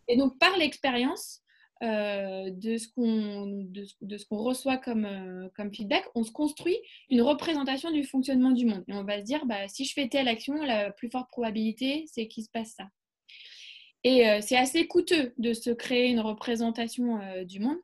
Et 0.08 0.16
donc, 0.16 0.38
par 0.38 0.56
l'expérience, 0.56 1.42
de 1.82 2.76
ce 2.76 2.86
qu'on 2.94 3.66
de, 3.68 4.16
ce 4.16 4.26
qu'on 4.26 4.38
reçoit 4.38 4.76
comme, 4.76 5.50
comme 5.56 5.74
feedback, 5.74 6.04
on 6.14 6.22
se 6.22 6.30
construit 6.30 6.78
une 7.10 7.22
représentation 7.22 7.90
du 7.90 8.04
fonctionnement 8.04 8.52
du 8.52 8.66
monde. 8.66 8.84
Et 8.86 8.94
on 8.94 9.02
va 9.02 9.18
se 9.18 9.24
dire, 9.24 9.46
bah, 9.46 9.66
si 9.66 9.84
je 9.84 9.92
fais 9.92 10.08
telle 10.08 10.28
action, 10.28 10.54
la 10.54 10.92
plus 10.92 11.10
forte 11.10 11.28
probabilité, 11.28 12.04
c'est 12.06 12.28
qu'il 12.28 12.44
se 12.44 12.50
passe 12.50 12.74
ça. 12.76 12.88
Et 14.04 14.24
c'est 14.40 14.56
assez 14.56 14.86
coûteux 14.86 15.32
de 15.38 15.54
se 15.54 15.70
créer 15.70 16.08
une 16.08 16.20
représentation 16.20 17.20
du 17.44 17.60
monde. 17.60 17.78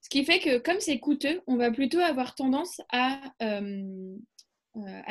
Ce 0.00 0.08
qui 0.08 0.24
fait 0.24 0.38
que 0.38 0.58
comme 0.58 0.80
c'est 0.80 0.98
coûteux, 0.98 1.40
on 1.46 1.56
va 1.56 1.70
plutôt 1.70 1.98
avoir 1.98 2.34
tendance 2.34 2.80
à, 2.90 3.20
à, 3.40 3.60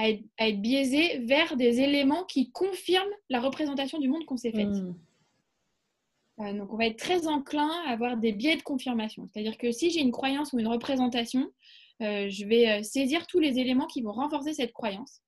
être, 0.08 0.62
biaisé 0.62 1.20
vers 1.20 1.56
des 1.56 1.82
éléments 1.82 2.24
qui 2.24 2.52
confirment 2.52 3.14
la 3.30 3.40
représentation 3.40 4.00
du 4.00 4.08
monde 4.08 4.26
qu'on 4.26 4.38
s'est 4.38 4.52
faite. 4.52 4.68
Mmh. 4.68 6.58
donc 6.58 6.72
on 6.74 6.78
va 6.78 6.86
être 6.86 6.98
très 6.98 7.28
enclin 7.28 7.70
à 7.86 7.92
avoir 7.92 8.18
des 8.18 8.32
biais 8.32 8.56
de 8.56 8.64
confirmation. 8.64 9.28
C'est-à-dire 9.28 9.58
que 9.58 9.72
si 9.72 9.92
j'ai 9.92 10.02
une 10.02 10.12
croyance 10.12 10.54
ou 10.54 10.60
une 10.60 10.68
représentation, 10.68 11.52
je 12.00 12.46
vais 12.46 12.82
saisir 12.84 13.28
tous 13.28 13.40
les 13.40 13.60
éléments 13.60 13.88
qui 13.88 14.02
vont 14.02 14.14
renforcer 14.14 14.54
cette 14.54 14.74
croyance. 14.74 15.22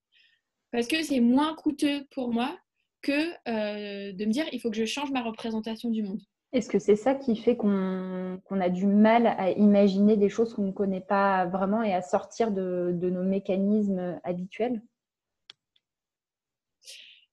Parce 0.72 0.88
que 0.88 1.04
c'est 1.04 1.20
moins 1.20 1.56
coûteux 1.56 2.06
pour 2.12 2.32
moi 2.32 2.58
que 3.02 3.32
euh, 3.48 4.12
de 4.14 4.26
me 4.26 4.32
dire 4.32 4.46
il 4.52 4.60
faut 4.60 4.70
que 4.70 4.78
je 4.78 4.86
change 4.86 5.12
ma 5.12 5.22
représentation 5.22 5.90
du 5.90 6.04
monde. 6.04 6.22
Est-ce 6.52 6.70
que 6.70 6.80
c'est 6.80 6.96
ça 6.96 7.14
qui 7.14 7.36
fait 7.36 7.56
qu'on 7.56 8.40
a 8.50 8.70
du 8.70 8.88
mal 8.88 9.28
à 9.28 9.52
imaginer 9.52 10.18
des 10.18 10.30
choses 10.30 10.54
qu'on 10.54 10.64
ne 10.64 10.72
connaît 10.72 11.02
pas 11.02 11.46
vraiment 11.46 11.84
et 11.84 11.94
à 11.94 12.02
sortir 12.02 12.52
de, 12.52 12.92
nos 13.02 13.24
mécanismes 13.24 14.20
habituels? 14.24 14.82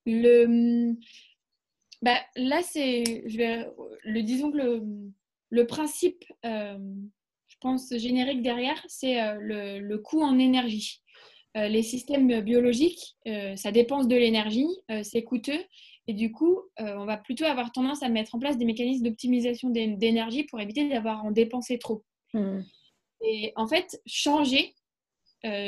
Le, 0.05 0.95
bah, 2.03 2.21
Là, 2.37 2.61
c'est, 2.63 3.05
le, 4.05 4.21
disons 4.21 4.53
que 4.53 4.83
le, 5.49 5.67
principe, 5.67 6.25
euh, 6.45 6.77
je 7.49 7.57
pense, 7.61 7.97
générique 7.97 8.43
derrière, 8.43 8.85
c'est 8.87 9.21
euh, 9.23 9.39
le, 9.41 9.79
le 9.81 9.99
coût 9.99 10.21
en 10.23 10.39
énergie. 10.39 11.03
Euh, 11.57 11.69
les 11.69 11.83
systèmes 11.83 12.43
biologiques, 12.43 13.17
ça 13.57 13.73
dépense 13.73 14.09
de 14.09 14.17
l'énergie, 14.17 14.69
c'est 15.03 15.25
coûteux. 15.25 15.65
Et 16.09 16.15
du 16.15 16.31
coup, 16.33 16.61
on 16.79 17.05
va 17.05 17.17
plutôt 17.17 17.45
avoir 17.45 17.73
tendance 17.73 18.03
à 18.03 18.09
mettre 18.09 18.35
en 18.35 18.39
place 18.39 18.59
des 18.59 18.65
mécanismes 18.65 19.05
d'optimisation 19.05 19.71
d'énergie 19.71 20.45
pour 20.45 20.61
éviter 20.61 20.89
d'avoir 20.89 21.25
en 21.25 21.33
dépensé 21.33 21.79
trop. 21.79 22.05
Hmm. 22.33 22.61
Et 23.25 23.53
en 23.57 23.67
fait, 23.67 24.01
changer, 24.07 24.75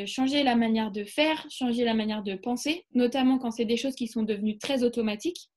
changer 0.07 0.45
la 0.45 0.55
manière 0.55 0.93
de 0.93 1.03
faire, 1.05 1.45
changer 1.51 1.85
la 1.85 1.95
manière 1.95 2.23
de 2.23 2.35
penser, 2.35 2.85
notamment 2.95 3.39
quand 3.39 3.51
c'est 3.51 3.65
des 3.65 3.77
choses 3.77 3.97
qui 3.97 4.07
sont 4.07 4.23
devenues 4.23 4.59
très 4.59 4.85
automatiques, 4.85 5.51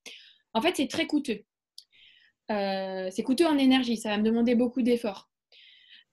en 0.52 0.60
fait, 0.60 0.76
c'est 0.76 0.88
très 0.88 1.06
coûteux. 1.06 1.44
c'est 2.48 3.22
coûteux 3.24 3.46
en 3.46 3.58
énergie, 3.58 3.96
ça 3.96 4.08
va 4.08 4.18
me 4.18 4.24
demander 4.24 4.56
beaucoup 4.56 4.82
d'efforts. 4.82 5.31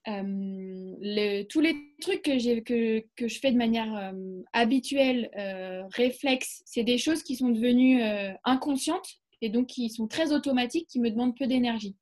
Euh, 0.09 1.43
tous 1.49 1.61
les 1.61 1.75
trucs 2.01 2.23
que, 2.23 2.59
que, 2.61 3.05
que, 3.15 3.27
je 3.27 3.39
fais 3.39 3.51
de 3.51 3.57
manière 3.57 3.95
euh, 3.95 4.41
habituelle, 4.53 5.29
euh, 5.37 5.83
réflexe, 5.89 6.63
c'est 6.65 6.83
des 6.83 6.97
choses 6.97 7.21
qui 7.21 7.35
sont 7.35 7.49
devenues 7.49 8.01
inconscientes 8.43 9.17
et 9.41 9.49
donc 9.49 9.67
qui 9.67 9.89
sont 9.89 10.07
très 10.07 10.31
automatiques, 10.31 10.87
qui 10.87 10.99
me 10.99 11.09
demandent 11.09 11.37
peu 11.37 11.47
d'énergie. 11.47 11.95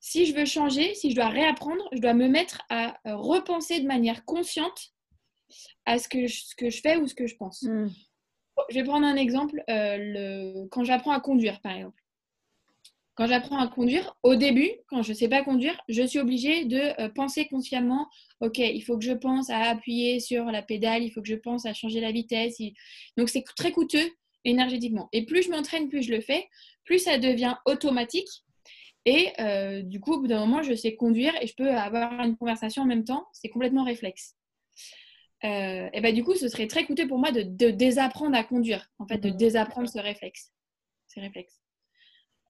Si 0.00 0.26
je 0.26 0.34
veux 0.34 0.44
changer, 0.44 0.94
si 0.94 1.10
je 1.10 1.16
dois 1.16 1.28
réapprendre, 1.28 1.82
je 1.92 2.00
dois 2.00 2.14
me 2.14 2.28
mettre 2.28 2.62
à 2.70 2.98
repenser 3.04 3.80
de 3.80 3.86
manière 3.86 4.24
consciente 4.24 4.92
à 5.84 5.98
ce 5.98 6.08
que 6.08 6.26
je, 6.26 6.42
ce 6.44 6.54
que 6.54 6.70
je 6.70 6.80
fais 6.80 6.96
ou 6.96 7.06
ce 7.06 7.14
que 7.14 7.26
je 7.26 7.36
pense. 7.36 7.62
Mmh. 7.62 7.88
Je 8.70 8.74
vais 8.74 8.84
prendre 8.84 9.06
un 9.06 9.16
exemple, 9.16 9.62
le, 9.68 10.66
quand 10.68 10.84
j'apprends 10.84 11.12
à 11.12 11.20
conduire 11.20 11.60
par 11.60 11.72
exemple. 11.72 12.02
Quand 13.16 13.26
j'apprends 13.26 13.58
à 13.58 13.66
conduire, 13.66 14.14
au 14.22 14.36
début, 14.36 14.70
quand 14.88 15.02
je 15.02 15.10
ne 15.10 15.16
sais 15.16 15.28
pas 15.28 15.42
conduire, 15.42 15.74
je 15.88 16.02
suis 16.02 16.18
obligée 16.18 16.66
de 16.66 17.00
euh, 17.00 17.08
penser 17.08 17.46
consciemment, 17.46 18.08
OK, 18.40 18.58
il 18.58 18.82
faut 18.82 18.98
que 18.98 19.04
je 19.04 19.12
pense 19.12 19.48
à 19.48 19.58
appuyer 19.70 20.20
sur 20.20 20.44
la 20.44 20.62
pédale, 20.62 21.02
il 21.02 21.10
faut 21.10 21.22
que 21.22 21.28
je 21.28 21.34
pense 21.34 21.64
à 21.64 21.72
changer 21.72 22.00
la 22.00 22.12
vitesse. 22.12 22.58
Donc 23.16 23.30
c'est 23.30 23.42
très 23.56 23.72
coûteux 23.72 24.06
énergétiquement. 24.44 25.08
Et 25.14 25.24
plus 25.24 25.44
je 25.44 25.50
m'entraîne, 25.50 25.88
plus 25.88 26.02
je 26.02 26.12
le 26.12 26.20
fais, 26.20 26.46
plus 26.84 26.98
ça 26.98 27.18
devient 27.18 27.56
automatique. 27.64 28.28
Et 29.06 29.32
euh, 29.40 29.80
du 29.80 29.98
coup, 29.98 30.14
au 30.14 30.20
bout 30.20 30.26
d'un 30.26 30.40
moment, 30.40 30.62
je 30.62 30.74
sais 30.74 30.94
conduire 30.94 31.32
et 31.40 31.46
je 31.46 31.54
peux 31.54 31.70
avoir 31.70 32.12
une 32.22 32.36
conversation 32.36 32.82
en 32.82 32.86
même 32.86 33.04
temps. 33.04 33.26
C'est 33.32 33.48
complètement 33.48 33.84
réflexe. 33.84 34.36
Euh, 35.44 35.88
et 35.92 36.00
ben 36.02 36.14
du 36.14 36.22
coup, 36.22 36.34
ce 36.34 36.48
serait 36.48 36.66
très 36.66 36.84
coûteux 36.84 37.06
pour 37.06 37.18
moi 37.18 37.30
de, 37.30 37.42
de 37.42 37.70
désapprendre 37.70 38.36
à 38.36 38.44
conduire, 38.44 38.90
en 38.98 39.06
fait, 39.06 39.18
de 39.18 39.30
mmh. 39.30 39.36
désapprendre 39.36 39.88
ce 39.88 39.98
réflexe. 39.98 40.52
Ces 41.06 41.20
réflexes. 41.20 41.60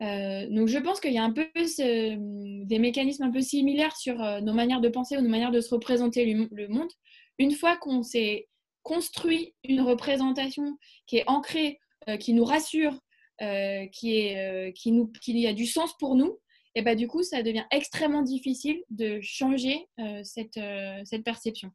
Euh, 0.03 0.47
donc 0.51 0.69
je 0.69 0.79
pense 0.79 1.01
qu'il 1.01 1.13
y 1.13 1.19
a 1.19 1.25
un 1.25 1.33
peu 1.33 1.47
des 1.55 2.79
mécanismes 2.79 3.23
un 3.23 3.31
peu 3.31 3.41
similaires 3.41 3.97
sur 3.97 4.23
euh, 4.23 4.41
nos 4.41 4.53
manières 4.53 4.81
de 4.81 4.89
penser 4.89 5.17
ou 5.17 5.23
nos 5.23 5.31
manières 5.31 5.51
de 5.51 5.61
se 5.61 5.75
représenter 5.75 6.27
le, 6.27 6.69
monde. 6.69 6.91
Une 7.39 7.53
fois 7.53 7.77
qu'on 7.77 8.03
s'est 8.03 8.49
construit 8.83 9.55
une 9.65 9.81
représentation 9.81 10.79
qui 11.07 11.17
est 11.17 11.25
ancrée, 11.27 11.79
euh, 12.09 12.17
qui 12.17 12.35
nous 12.35 12.45
rassure, 12.45 12.99
qui, 13.39 14.17
est, 14.17 14.73
qui, 14.75 14.93
nous, 14.93 15.13
qui 15.21 15.47
a 15.47 15.53
du 15.53 15.67
sens 15.67 15.95
pour 15.99 16.15
nous, 16.15 16.39
et 16.75 16.81
bah, 16.81 16.95
du 16.95 17.07
coup 17.07 17.23
ça 17.23 17.43
devient 17.43 17.67
extrêmement 17.71 18.23
difficile 18.23 18.83
de 18.89 19.21
changer 19.21 19.87
cette, 20.23 20.59
cette 21.05 21.23
perception. 21.23 21.71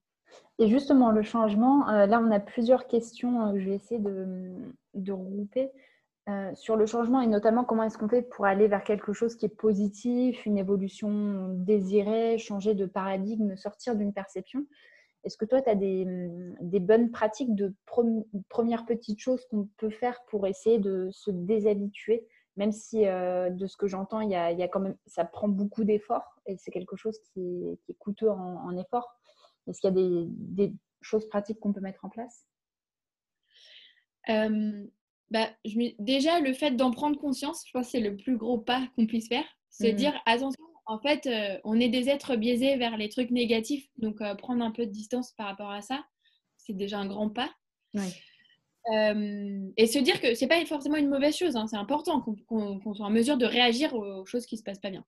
Et 0.57 0.67
justement, 0.69 1.11
le 1.11 1.21
changement, 1.21 1.85
là 1.85 2.19
on 2.19 2.31
a 2.31 2.39
plusieurs 2.39 2.87
questions 2.87 3.53
que 3.53 3.59
je 3.59 3.69
vais 3.69 3.75
essayer 3.75 3.99
de, 3.99 4.55
de 4.95 5.11
regrouper. 5.11 5.69
Euh, 6.29 6.53
sur 6.53 6.75
le 6.75 6.85
changement 6.85 7.19
et 7.21 7.27
notamment 7.27 7.63
comment 7.63 7.81
est-ce 7.81 7.97
qu'on 7.97 8.07
fait 8.07 8.21
pour 8.21 8.45
aller 8.45 8.67
vers 8.67 8.83
quelque 8.83 9.11
chose 9.11 9.35
qui 9.35 9.47
est 9.47 9.49
positif, 9.49 10.45
une 10.45 10.59
évolution 10.59 11.47
désirée, 11.55 12.37
changer 12.37 12.75
de 12.75 12.85
paradigme, 12.85 13.55
sortir 13.55 13.95
d'une 13.95 14.13
perception. 14.13 14.67
Est-ce 15.23 15.35
que 15.35 15.45
toi, 15.45 15.63
tu 15.63 15.69
as 15.69 15.75
des, 15.75 16.79
bonnes 16.79 17.09
pratiques 17.09 17.55
de 17.55 17.73
premières 18.49 18.85
petites 18.85 19.19
choses 19.19 19.43
qu'on 19.47 19.67
peut 19.77 19.89
faire 19.89 20.23
pour 20.27 20.45
essayer 20.45 20.77
de 20.77 21.09
se 21.11 21.31
déshabituer, 21.31 22.27
même 22.55 22.71
si 22.71 23.07
euh, 23.07 23.49
de 23.49 23.65
ce 23.65 23.75
que 23.75 23.87
j'entends, 23.87 24.21
ça 25.07 25.25
prend 25.25 25.47
beaucoup 25.47 25.83
d'efforts 25.83 26.39
et 26.45 26.55
c'est 26.57 26.71
quelque 26.71 26.95
chose 26.95 27.17
qui 27.33 27.79
est, 27.89 27.93
coûteux 27.95 28.29
en, 28.29 28.77
effort. 28.77 29.11
Est-ce 29.67 29.81
qu'il 29.81 29.89
y 29.89 29.93
a 29.93 29.95
des, 29.95 30.27
des, 30.29 30.73
choses 31.01 31.27
pratiques 31.29 31.59
qu'on 31.59 31.73
peut 31.73 31.81
mettre 31.81 32.05
en 32.05 32.09
place? 32.09 32.45
Euh, 34.29 34.85
bah, 35.31 35.49
je 35.65 35.77
déjà, 35.97 36.39
le 36.41 36.53
fait 36.53 36.71
d'en 36.71 36.91
prendre 36.91 37.17
conscience, 37.17 37.63
je 37.65 37.71
pense 37.71 37.85
que 37.87 37.91
c'est 37.91 37.99
le 38.01 38.17
plus 38.17 38.37
gros 38.37 38.59
pas 38.59 38.87
qu'on 38.95 39.07
puisse 39.07 39.29
faire. 39.29 39.45
Se 39.71 39.87
mmh. 39.87 39.95
dire, 39.95 40.21
attention, 40.25 40.61
en 40.85 40.99
fait, 40.99 41.25
euh, 41.25 41.57
on 41.63 41.79
est 41.79 41.87
des 41.87 42.09
êtres 42.09 42.35
biaisés 42.35 42.75
vers 42.75 42.97
les 42.97 43.07
trucs 43.07 43.31
négatifs. 43.31 43.87
Donc, 43.97 44.21
euh, 44.21 44.35
prendre 44.35 44.63
un 44.63 44.71
peu 44.71 44.85
de 44.85 44.91
distance 44.91 45.31
par 45.37 45.47
rapport 45.47 45.71
à 45.71 45.81
ça, 45.81 46.03
c'est 46.57 46.73
déjà 46.73 46.99
un 46.99 47.07
grand 47.07 47.29
pas. 47.29 47.49
Euh, 48.93 49.69
et 49.77 49.87
se 49.87 49.99
dire 49.99 50.19
que 50.19 50.35
c'est 50.35 50.47
pas 50.47 50.63
forcément 50.65 50.97
une 50.97 51.07
mauvaise 51.07 51.37
chose. 51.37 51.55
Hein. 51.55 51.67
C'est 51.67 51.77
important 51.77 52.21
qu'on 52.47 52.93
soit 52.93 53.05
en 53.05 53.09
mesure 53.09 53.37
de 53.37 53.45
réagir 53.45 53.93
aux 53.95 54.25
choses 54.25 54.45
qui 54.45 54.57
se 54.57 54.63
passent 54.63 54.79
pas 54.81 54.89
bien. 54.89 55.05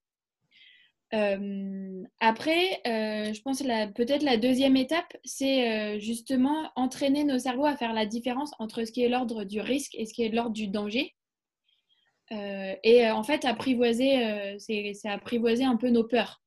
Euh, 1.13 2.03
après, 2.19 2.81
euh, 2.87 3.33
je 3.33 3.41
pense 3.41 3.61
que 3.61 3.91
peut-être 3.91 4.23
la 4.23 4.37
deuxième 4.37 4.75
étape, 4.75 5.15
c'est 5.23 5.69
euh, 5.69 5.99
justement 5.99 6.71
entraîner 6.75 7.23
nos 7.23 7.37
cerveaux 7.37 7.65
à 7.65 7.77
faire 7.77 7.93
la 7.93 8.05
différence 8.05 8.51
entre 8.59 8.83
ce 8.83 8.91
qui 8.91 9.03
est 9.03 9.09
l'ordre 9.09 9.43
du 9.43 9.61
risque 9.61 9.93
et 9.95 10.05
ce 10.05 10.13
qui 10.13 10.23
est 10.23 10.29
l'ordre 10.29 10.53
du 10.53 10.67
danger. 10.67 11.13
et 12.31 13.11
en 13.11 13.23
fait, 13.23 13.45
apprivoiser, 13.45 14.57
c'est 14.57 14.95
apprivoiser 15.05 15.65
un 15.65 15.77
peu 15.77 15.89
nos 15.89 16.03
peurs. 16.03 16.41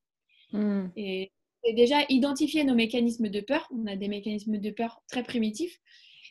Hmm. 0.52 0.88
Et, 0.96 1.32
déjà 1.74 1.98
identifier 2.08 2.62
nos 2.62 2.76
mécanismes 2.76 3.28
de 3.28 3.40
peur. 3.40 3.68
On 3.72 3.86
a 3.86 3.96
des 3.96 4.06
mécanismes 4.06 4.58
de 4.58 4.70
peur 4.70 5.02
très 5.08 5.24
primitifs. 5.24 5.78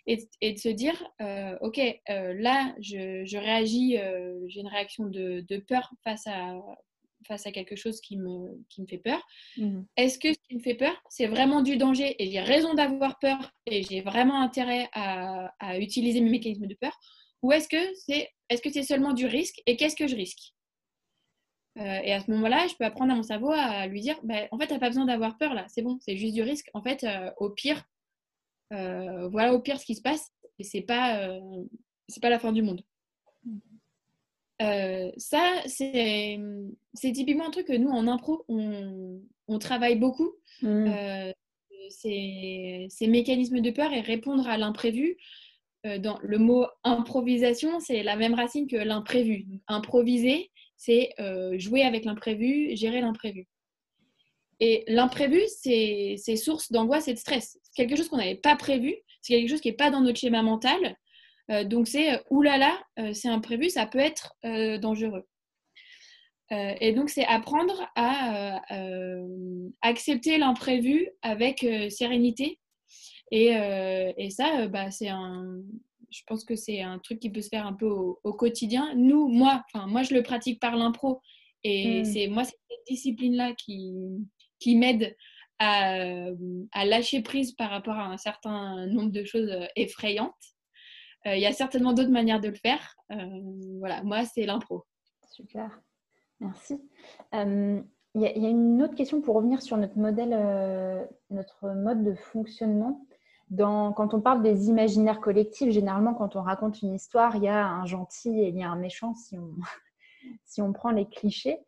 Et, 0.07 0.17
de 0.41 0.57
se 0.57 0.69
dire, 0.69 1.01
OK, 1.61 1.79
là, 2.07 2.75
je, 2.81 3.37
réagis, 3.37 3.97
j'ai 4.47 4.59
une 4.59 4.67
réaction 4.67 5.05
de, 5.05 5.45
de, 5.47 5.57
peur 5.57 5.93
face 6.03 6.27
à, 6.27 6.53
face 7.25 7.45
à 7.47 7.51
quelque 7.51 7.75
chose 7.75 8.01
qui 8.01 8.17
me, 8.17 8.63
qui 8.69 8.81
me 8.81 8.87
fait 8.87 8.97
peur. 8.97 9.21
Mmh. 9.57 9.81
Est-ce 9.97 10.19
que 10.19 10.33
ce 10.33 10.39
qui 10.47 10.55
me 10.55 10.61
fait 10.61 10.75
peur, 10.75 10.95
c'est 11.09 11.27
vraiment 11.27 11.61
du 11.61 11.77
danger 11.77 12.15
et 12.19 12.31
j'ai 12.31 12.39
raison 12.39 12.73
d'avoir 12.73 13.19
peur 13.19 13.51
et 13.65 13.83
j'ai 13.83 14.01
vraiment 14.01 14.41
intérêt 14.41 14.89
à, 14.93 15.53
à, 15.59 15.79
utiliser 15.79 16.21
mes 16.21 16.29
mécanismes 16.29 16.67
de 16.67 16.75
peur? 16.75 16.97
Ou 17.41 17.51
est-ce 17.51 17.67
que 17.67 17.93
c'est 17.95 18.29
est 18.49 18.55
-ce 18.63 18.71
c'est 18.71 18.83
seulement 18.83 19.13
du 19.13 19.25
risque 19.25 19.61
et 19.65 19.75
qu'est-ce 19.77 19.95
que 19.95 20.07
je 20.07 20.15
risque? 20.15 20.53
Euh, 21.77 21.99
Et 22.03 22.13
à 22.13 22.21
ce 22.21 22.31
moment-là, 22.31 22.67
je 22.67 22.75
peux 22.75 22.85
apprendre 22.85 23.11
à 23.11 23.15
mon 23.15 23.23
cerveau 23.23 23.51
à 23.51 23.85
lui 23.87 24.01
dire 24.01 24.17
bah, 24.23 24.47
en 24.51 24.57
fait, 24.57 24.67
tu 24.67 24.73
n'as 24.73 24.79
pas 24.79 24.89
besoin 24.89 25.05
d'avoir 25.05 25.37
peur 25.37 25.53
là, 25.53 25.65
c'est 25.67 25.81
bon, 25.81 25.97
c'est 26.01 26.17
juste 26.17 26.33
du 26.33 26.41
risque. 26.41 26.69
En 26.73 26.81
fait, 26.81 27.03
euh, 27.03 27.31
au 27.37 27.49
pire, 27.49 27.83
euh, 28.73 29.27
voilà 29.29 29.53
au 29.53 29.59
pire 29.61 29.79
ce 29.79 29.85
qui 29.85 29.95
se 29.95 30.01
passe 30.01 30.31
et 30.59 30.63
c'est 30.63 30.81
pas, 30.81 31.29
c'est 32.07 32.21
pas 32.21 32.29
la 32.29 32.39
fin 32.39 32.53
du 32.53 32.61
monde. 32.61 32.81
Euh, 34.61 35.11
ça, 35.17 35.61
c'est 35.65 36.39
typiquement 37.01 37.47
un 37.47 37.51
truc 37.51 37.67
que 37.67 37.73
nous, 37.73 37.89
en 37.89 38.07
impro, 38.07 38.45
on, 38.47 39.21
on 39.47 39.59
travaille 39.59 39.97
beaucoup. 39.97 40.31
Mmh. 40.61 40.87
Euh, 40.87 41.31
ces, 41.89 42.89
mécanismes 43.01 43.61
de 43.61 43.69
peur 43.71 43.93
et 43.93 44.01
répondre 44.01 44.47
à 44.47 44.57
l'imprévu. 44.57 45.17
Euh, 45.85 45.99
dans 45.99 46.17
le 46.23 46.39
mot 46.39 46.65
improvisation, 46.83 47.79
c'est 47.79 48.01
la 48.01 48.15
même 48.15 48.33
racine 48.33 48.67
que 48.67 48.77
l'imprévu. 48.77 49.45
Improviser 49.67 50.51
c'est 50.77 51.11
jouer 51.57 51.83
avec 51.83 52.03
l'imprévu, 52.03 52.75
gérer 52.75 52.99
l'imprévu. 52.99 53.47
Et 54.59 54.83
l'imprévu, 54.87 55.41
c'est 55.47 56.35
source 56.35 56.71
d'angoisse 56.71 57.07
et 57.07 57.13
de 57.13 57.17
stress. 57.19 57.57
C'est 57.63 57.73
quelque 57.73 57.95
chose 57.95 58.09
qu'on 58.09 58.17
n'avait 58.17 58.35
pas 58.35 58.55
prévu, 58.57 58.93
c'est 59.21 59.33
quelque 59.33 59.49
chose 59.49 59.61
qui 59.61 59.69
n'est 59.69 59.75
pas 59.75 59.89
dans 59.89 60.01
notre 60.01 60.19
schéma 60.19 60.41
mental. 60.41 60.97
Donc 61.65 61.87
c'est 61.87 62.21
oulala, 62.29 62.77
c'est 63.13 63.29
imprévu, 63.29 63.69
ça 63.69 63.85
peut 63.85 63.99
être 63.99 64.35
dangereux. 64.79 65.25
et 66.51 66.91
donc 66.93 67.09
c'est 67.09 67.25
apprendre 67.25 67.87
à 67.95 68.61
accepter 69.81 70.37
l'imprévu 70.37 71.09
avec 71.21 71.65
sérénité. 71.89 72.59
Et, 73.31 73.47
et 74.17 74.29
ça, 74.29 74.67
bah, 74.67 74.91
c'est 74.91 75.09
un, 75.09 75.61
je 76.15 76.21
pense 76.27 76.45
que 76.45 76.55
c'est 76.55 76.81
un 76.81 76.99
truc 76.99 77.19
qui 77.19 77.29
peut 77.29 77.41
se 77.41 77.49
faire 77.49 77.67
un 77.67 77.73
peu 77.73 77.87
au, 77.87 78.33
quotidien. 78.33 78.93
Nous, 78.95 79.27
moi, 79.27 79.63
enfin, 79.73 79.87
moi, 79.87 80.03
je 80.03 80.13
le 80.13 80.23
pratique 80.23 80.59
par 80.59 80.75
l'impro. 80.75 81.21
Et 81.63 82.01
hmm. 82.01 82.05
c'est 82.05 82.27
moi, 82.27 82.43
c'est 82.43 82.57
cette 82.69 82.87
discipline-là 82.87 83.53
qui, 83.53 83.93
qui 84.59 84.75
m'aide 84.75 85.15
à, 85.59 85.95
à, 86.71 86.85
lâcher 86.85 87.21
prise 87.21 87.53
par 87.53 87.69
rapport 87.69 87.95
à 87.95 88.05
un 88.05 88.17
certain 88.17 88.87
nombre 88.87 89.11
de 89.11 89.23
choses 89.25 89.49
euh, 89.49 89.65
effrayantes. 89.75 90.33
Euh, 91.27 91.35
il 91.35 91.41
y 91.41 91.45
a 91.45 91.53
certainement 91.53 91.93
d'autres 91.93 92.11
manières 92.11 92.41
de 92.41 92.49
le 92.49 92.55
faire. 92.55 92.95
Euh, 93.11 93.15
voilà, 93.79 94.03
moi, 94.03 94.25
c'est 94.25 94.45
l'impro. 94.45 94.85
Super, 95.31 95.81
merci. 96.39 96.79
Il 97.33 98.21
y, 98.21 98.25
a 98.27 98.49
une 98.49 98.81
autre 98.81 98.95
question 98.95 99.19
pour 99.19 99.35
revenir 99.35 99.61
sur 99.61 99.75
notre 99.75 99.97
modèle, 99.97 100.29
notre 101.29 101.67
mode 101.75 102.01
de 102.03 102.13
fonctionnement 102.13 103.05
quand 103.57 104.13
on 104.13 104.21
parle 104.21 104.41
des 104.41 104.69
imaginaires 104.69 105.19
collectifs, 105.19 105.71
généralement, 105.71 106.13
quand 106.13 106.35
on 106.35 106.41
raconte 106.41 106.81
une 106.81 106.93
histoire, 106.93 107.35
il 107.35 107.43
y 107.43 107.47
a 107.47 107.67
un 107.67 107.85
gentil 107.85 108.39
et 108.39 108.49
il 108.49 108.57
y 108.57 108.63
a 108.63 108.69
un 108.69 108.75
méchant 108.75 109.13
si 109.13 109.37
on, 109.37 109.51
si 110.45 110.61
on 110.61 110.73
prend 110.73 110.91
les 110.91 111.07
clichés. 111.07 111.59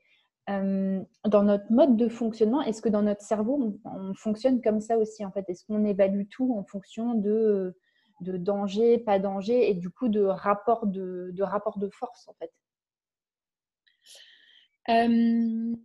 Euh, 0.49 1.01
dans 1.25 1.43
notre 1.43 1.69
mode 1.69 1.97
de 1.97 2.07
fonctionnement, 2.07 2.61
est-ce 2.61 2.81
que 2.81 2.87
dans 2.87 3.01
notre 3.01 3.21
cerveau, 3.21 3.77
on, 3.83 4.13
fonctionne 4.13 4.61
comme 4.61 4.79
ça 4.79 4.97
aussi 4.97 5.25
en 5.25 5.31
fait? 5.31 5.43
Est-ce 5.49 5.65
qu'on 5.65 5.83
évalue 5.83 6.23
tout 6.29 6.55
en 6.57 6.63
fonction 6.63 7.15
de, 7.15 7.75
de 8.21 8.37
danger, 8.37 8.97
pas 8.97 9.19
danger 9.19 9.69
et 9.69 9.73
du 9.73 9.89
coup 9.89 10.07
de 10.07 10.21
rapport 10.21 10.87
de, 10.87 11.29
de, 11.33 11.43
rapport 11.43 11.77
de 11.77 11.89
force 11.89 12.27
en 12.27 12.33
fait 12.33 12.51
euh, 14.89 15.75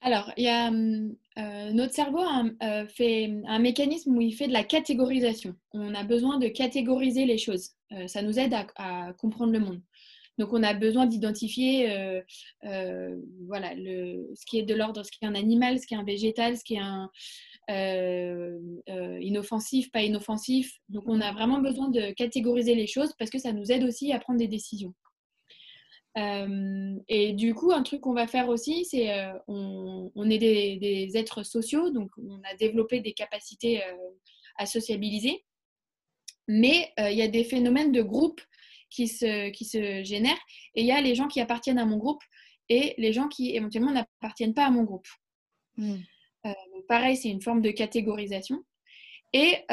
alors, 0.00 0.32
a, 0.36 0.70
euh, 0.70 1.72
notre 1.72 1.94
cerveau 1.94 2.22
euh, 2.62 2.86
fait 2.86 3.32
un 3.46 3.58
mécanisme 3.58 4.16
où 4.16 4.20
il 4.20 4.32
fait 4.32 4.48
de 4.48 4.52
la 4.52 4.64
catégorisation. 4.64 5.54
On 5.72 5.94
a 5.94 6.02
besoin 6.02 6.38
de 6.38 6.48
catégoriser 6.48 7.24
les 7.24 7.38
choses. 7.38 7.70
Ça 8.06 8.22
nous 8.22 8.38
aide 8.38 8.54
à, 8.76 9.12
comprendre 9.18 9.52
le 9.52 9.60
monde. 9.60 9.82
Donc, 10.38 10.54
on 10.54 10.62
a 10.62 10.72
besoin 10.72 11.04
d'identifier 11.06 12.22
voilà, 13.46 13.74
ce 13.74 14.46
qui 14.46 14.58
est 14.58 14.62
de 14.62 14.74
l'ordre, 14.74 15.04
ce 15.04 15.10
qui 15.10 15.18
est 15.22 15.28
un 15.28 15.34
animal, 15.34 15.78
ce 15.78 15.86
qui 15.86 15.94
est 15.94 15.98
un 15.98 16.04
végétal, 16.04 16.56
ce 16.56 16.64
qui 16.64 16.74
est 16.74 16.80
un 16.80 17.10
inoffensif, 17.68 19.90
pas 19.90 20.02
inoffensif. 20.02 20.78
Donc, 20.88 21.04
on 21.06 21.20
a 21.20 21.32
vraiment 21.32 21.60
besoin 21.60 21.88
de 21.88 22.12
catégoriser 22.12 22.74
les 22.74 22.86
choses 22.86 23.12
parce 23.18 23.30
que 23.30 23.38
ça 23.38 23.52
nous 23.52 23.70
aide 23.70 23.84
aussi 23.84 24.12
à 24.12 24.18
prendre 24.18 24.38
des 24.38 24.48
décisions. 24.48 24.94
Euh, 26.18 26.98
et 27.08 27.32
du 27.32 27.54
coup, 27.54 27.72
un 27.72 27.82
truc 27.82 28.02
qu'on 28.02 28.12
va 28.12 28.26
faire 28.26 28.48
aussi, 28.48 28.84
c'est 28.84 29.12
euh, 29.12 29.32
on, 29.48 30.30
est 30.30 30.38
des, 30.38 31.10
êtres 31.14 31.42
sociaux, 31.42 31.90
donc 31.90 32.10
on 32.18 32.40
a 32.42 32.54
développé 32.56 33.00
des 33.00 33.12
capacités 33.12 33.82
euh, 33.82 33.96
à 34.56 34.66
sociabiliser. 34.66 35.44
Mais 36.48 36.92
il 36.98 37.14
y 37.14 37.22
a 37.22 37.28
des 37.28 37.44
phénomènes 37.44 37.92
de 37.92 38.02
groupe 38.02 38.40
qui 38.90 39.06
se, 39.06 39.50
qui 39.50 39.64
se 39.64 40.02
génèrent. 40.02 40.40
Et 40.74 40.82
il 40.82 40.86
y 40.86 40.92
a 40.92 41.00
les 41.00 41.14
gens 41.14 41.28
qui 41.28 41.40
appartiennent 41.40 41.78
à 41.78 41.86
mon 41.86 41.96
groupe 41.96 42.22
et 42.68 42.94
les 42.98 43.12
gens 43.12 43.28
qui 43.28 43.54
éventuellement 43.54 43.92
n'appartiennent 43.92 44.52
pas 44.52 44.66
à 44.66 44.70
mon 44.70 44.82
groupe. 44.82 45.06
Hmm. 46.44 46.52
pareil, 46.88 47.16
c'est 47.16 47.30
une 47.30 47.42
forme 47.42 47.62
de 47.62 47.70
catégorisation. 47.70 48.64
Et 49.32 49.64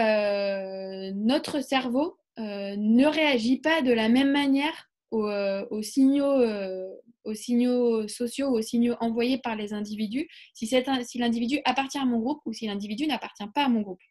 notre 1.15 1.61
cerveau 1.61 2.17
ne 2.37 3.05
réagit 3.05 3.59
pas 3.59 3.81
de 3.81 3.91
la 3.91 4.07
même 4.07 4.31
manière 4.31 4.89
euh, 5.11 5.65
aux, 5.71 5.81
signaux, 5.81 6.39
euh, 6.39 6.87
aux 7.23 7.33
signaux 7.33 8.07
sociaux, 8.07 8.49
aux 8.49 8.61
signaux 8.61 8.95
envoyés 8.99 9.39
par 9.39 9.55
les 9.55 9.73
individus, 9.73 10.27
si 10.53 10.69
l'individu 11.15 11.61
appartient 11.65 11.97
à 11.97 12.05
mon 12.05 12.19
groupe 12.19 12.41
ou 12.45 12.53
si 12.53 12.67
l'individu 12.67 13.07
n'appartient 13.07 13.47
pas 13.55 13.65
à 13.65 13.69
mon 13.69 13.81
groupe. 13.81 14.01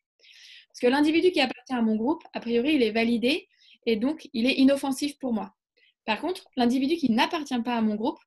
Parce 0.69 0.81
que 0.81 0.89
l'individu 0.89 1.31
qui 1.31 1.41
appartient 1.41 1.73
à 1.73 1.83
mon 1.83 1.95
groupe, 1.95 2.23
a 2.33 2.41
priori, 2.41 2.75
il 2.75 2.83
est 2.83 2.91
validé 2.91 3.47
et 3.87 3.95
donc 3.95 4.29
il 4.33 4.47
est 4.47 4.55
inoffensif 4.55 5.17
pour 5.19 5.33
moi. 5.33 5.55
Par 6.05 6.21
contre, 6.21 6.49
l'individu 6.57 6.97
qui 6.97 7.13
n'appartient 7.13 7.61
pas 7.63 7.77
à 7.77 7.81
mon 7.81 7.95
groupe, 7.95 8.19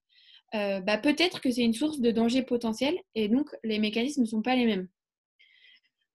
euh, 0.54 0.82
bah, 0.82 0.98
peut-être 0.98 1.40
que 1.42 1.50
c'est 1.50 1.64
une 1.64 1.74
source 1.74 2.00
de 2.00 2.12
danger 2.12 2.44
potentiel 2.44 2.98
et 3.16 3.30
donc 3.30 3.50
les 3.64 3.80
mécanismes 3.80 4.22
ne 4.22 4.28
sont 4.28 4.42
pas 4.42 4.56
les 4.56 4.66
mêmes. 4.66 4.88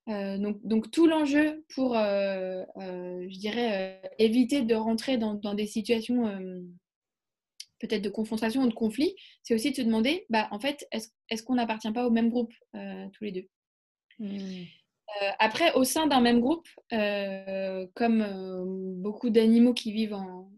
Euh, 0.09 0.39
donc, 0.63 0.91
tout 0.93 1.07
l'enjeu 1.07 1.65
pour, 1.75 1.97
euh, 1.97 2.65
je 2.77 3.39
dirais, 3.39 4.01
éviter 4.19 4.63
de 4.63 4.75
rentrer 4.75 5.19
dans, 5.19 5.55
des 5.55 5.67
situations 5.67 6.31
peut-être 7.81 8.03
de 8.03 8.09
confrontation 8.09 8.63
ou 8.63 8.69
de 8.69 8.75
conflit, 8.75 9.17
c'est 9.43 9.55
aussi 9.55 9.71
de 9.71 9.77
se 9.77 9.83
demander, 9.83 10.25
bah, 10.31 10.49
en 10.53 10.61
fait, 10.61 10.87
est-ce 10.93 11.43
qu'on 11.43 11.57
n'appartient 11.57 11.91
pas 11.91 12.07
au 12.07 12.11
même 12.11 12.31
groupe 12.31 12.53
tous 12.73 13.25
les 13.25 13.33
deux? 13.33 13.49
Mmh. 14.21 14.65
Après, 15.39 15.73
au 15.75 15.83
sein 15.83 16.07
d'un 16.07 16.21
même 16.21 16.41
groupe, 16.41 16.69
comme 17.95 19.03
beaucoup 19.03 19.31
d'animaux 19.31 19.75
qui 19.75 19.91
vivent 19.91 20.15
en, 20.15 20.51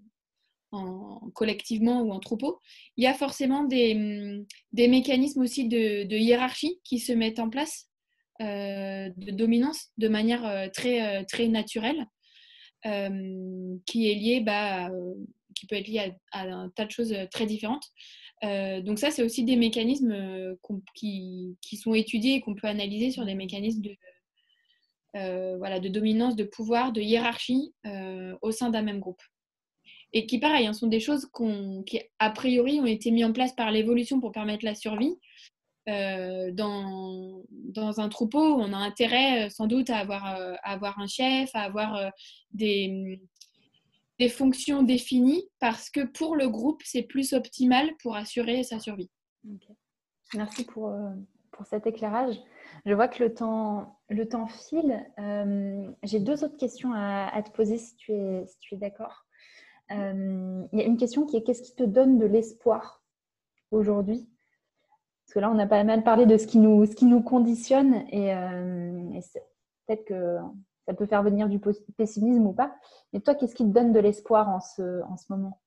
collectivement 1.35 2.03
ou 2.03 2.13
en 2.13 2.21
troupeau, 2.21 2.61
il 2.97 3.05
y 3.05 3.07
a 3.07 3.15
forcément 3.15 3.65
des, 3.65 4.45
mécanismes 4.73 5.43
aussi 5.43 5.69
de, 5.69 6.15
hiérarchie 6.15 6.81
qui 6.85 6.99
se 6.99 7.13
mettent 7.13 7.39
en 7.39 7.49
place 7.49 7.89
euh, 8.41 9.11
de 9.17 9.33
dominance 9.33 9.89
de 9.99 10.09
manière 10.09 10.47
euh, 10.47 10.69
très, 10.69 11.21
euh, 11.21 11.25
très 11.25 11.49
naturelle, 11.49 12.07
qui 13.87 14.09
est 14.09 14.15
liée, 14.15 14.41
bah, 14.41 14.89
qui 15.57 15.67
peut 15.67 15.75
être 15.75 15.89
liée 15.89 16.15
à, 16.31 16.43
un 16.43 16.71
tas 16.71 16.85
de 16.85 16.93
choses 16.93 17.13
très 17.33 17.45
différentes. 17.45 17.85
donc 18.43 19.01
ça, 19.01 19.11
c'est 19.11 19.25
aussi 19.25 19.43
des 19.43 19.57
mécanismes 19.57 20.57
qui, 20.95 21.57
sont 21.77 21.93
étudiés 21.93 22.37
et 22.37 22.41
qu'on 22.41 22.55
peut 22.55 22.69
analyser 22.69 23.11
sur 23.11 23.27
des 23.27 23.35
mécanismes 23.35 23.83
de 25.15 25.89
dominance, 25.89 26.37
de 26.37 26.45
pouvoir, 26.45 26.93
de 26.93 27.01
hiérarchie 27.01 27.75
au 28.43 28.53
sein 28.53 28.71
d'un 28.71 28.83
même 28.83 29.01
groupe. 29.01 29.23
Et 30.13 30.27
qui, 30.27 30.39
pareil, 30.39 30.67
hein, 30.67 30.73
sont 30.73 30.87
des 30.87 31.01
choses 31.01 31.29
qui, 31.87 32.01
a 32.19 32.31
priori, 32.31 32.81
ont 32.81 32.87
été 32.87 33.11
mises 33.11 33.27
en 33.27 33.33
place 33.33 33.53
par 33.53 33.71
l'évolution 33.71 34.21
pour 34.21 34.33
permettre 34.33 34.65
la 34.65 34.75
survie, 34.75 35.19
euh, 35.89 36.51
dans, 36.53 37.43
dans, 37.51 37.99
un 37.99 38.11
troupeau, 38.11 38.41
on 38.41 38.75
a 38.75 38.77
intérêt 38.77 39.47
euh, 39.47 39.49
sans 39.49 39.67
doute 39.67 39.89
à 39.89 39.99
avoir, 39.99 40.37
euh, 40.37 40.55
avoir 40.63 40.99
un 40.99 41.07
chef, 41.07 41.51
à 41.55 41.63
avoir 41.63 42.13
des, 42.53 43.23
des, 44.19 44.29
fonctions 44.29 44.83
définies 44.83 45.49
parce 45.61 45.89
que 45.89 46.05
pour 46.05 46.37
le 46.37 46.49
groupe, 46.49 46.83
c'est 46.85 47.05
plus 47.05 47.33
optimal 47.33 47.89
pour 48.03 48.17
assurer 48.17 48.65
sa 48.65 48.81
survie. 48.81 49.11
Merci 50.35 50.65
pour, 50.65 50.95
pour, 51.53 51.65
cet 51.65 51.87
éclairage. 51.87 52.37
Je 52.85 52.93
vois 52.93 53.09
que 53.09 53.25
le 53.25 53.33
temps, 53.33 53.99
le 54.11 54.29
temps 54.29 54.47
file. 54.47 55.07
J'ai 56.03 56.21
deux 56.21 56.45
autres 56.45 56.59
questions 56.59 56.93
à, 56.93 57.29
à, 57.33 57.43
te 57.43 57.51
poser 57.51 57.79
si 57.79 57.97
tu 57.97 58.13
es, 58.13 58.45
si 58.47 58.59
tu 58.61 58.75
es 58.75 58.79
d'accord. 58.79 59.25
Il 59.91 60.79
y 60.79 60.83
a 60.83 60.85
une 60.85 60.97
question 60.97 61.27
qui 61.27 61.37
est 61.37 61.43
qu'est-ce 61.43 61.63
qui 61.63 61.75
te 61.75 61.85
donne 61.85 62.19
de 62.19 62.27
l'espoir 62.27 63.03
aujourd'hui? 63.71 64.29
Parce 65.29 65.35
que 65.35 65.41
là, 65.41 65.51
on 65.51 65.59
a 65.59 65.67
pas 65.67 65.85
mal 65.85 66.03
parlé 66.05 66.25
de 66.25 66.39
ce 66.39 66.47
qui 66.47 66.57
nous, 66.59 66.87
ce 66.87 66.97
qui 66.97 67.05
nous 67.05 67.21
conditionne 67.21 68.07
et, 68.11 68.33
euh, 68.33 69.21
peut-être 69.87 70.07
que 70.07 70.39
ça 70.87 70.95
peut 70.95 71.05
faire 71.05 71.23
venir 71.23 71.51
du 71.51 71.61
pessimisme 71.99 72.47
ou 72.47 72.55
pas. 72.55 72.75
Mais 73.13 73.21
toi, 73.21 73.35
qu'est-ce 73.35 73.55
qui 73.55 73.65
te 73.65 73.69
donne 73.69 73.93
de 73.93 74.01
l'espoir 74.01 74.49
en 74.49 74.61
ce, 74.61 75.03
en 75.03 75.19
ce 75.19 75.27
moment? 75.29 75.61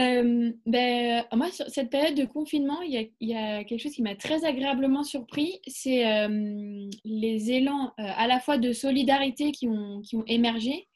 Euh, 0.00 0.52
ben, 0.66 1.24
moi, 1.32 1.50
sur 1.50 1.66
cette 1.70 1.88
période 1.88 2.14
de 2.14 2.26
confinement, 2.26 2.82
il 2.82 3.10
y 3.20 3.34
a, 3.34 3.64
quelque 3.64 3.80
chose 3.80 3.94
qui 3.94 4.02
m'a 4.02 4.16
très 4.16 4.44
agréablement 4.44 5.02
surpris, 5.02 5.58
c'est 5.66 6.06
euh, 6.06 6.90
les 7.06 7.52
élans 7.52 7.94
à 7.96 8.26
la 8.26 8.38
fois 8.38 8.58
de 8.58 8.74
solidarité 8.74 9.52
qui 9.52 9.66
ont, 9.66 10.02
qui 10.02 10.16
ont 10.16 10.24
émergé 10.26 10.86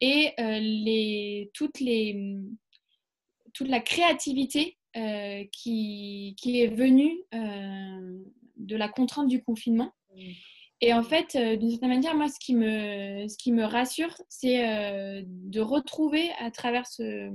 et 0.00 0.32
les, 0.38 1.50
toutes 1.54 1.80
les, 1.80 2.38
toute 3.56 3.68
la 3.68 3.80
créativité 3.80 4.76
euh, 4.96 5.44
qui, 5.52 6.34
qui, 6.38 6.62
est 6.62 6.68
venu 6.68 7.18
euh, 7.34 8.18
de 8.56 8.76
la 8.76 8.88
contrainte 8.88 9.28
du 9.28 9.42
confinement. 9.42 9.92
Mm. 10.14 10.30
Et 10.82 10.92
en 10.94 11.02
fait, 11.02 11.34
euh, 11.36 11.56
d'une 11.56 11.70
certaine 11.70 11.90
manière, 11.90 12.14
moi, 12.14 12.28
ce 12.28 12.38
qui 12.38 12.54
me, 12.54 13.28
ce 13.28 13.36
qui 13.36 13.52
me 13.52 13.64
rassure, 13.64 14.14
c'est 14.28 15.22
de 15.22 15.60
retrouver 15.60 16.30
à 16.38 16.50
travers 16.50 16.86
ce, 16.86 17.30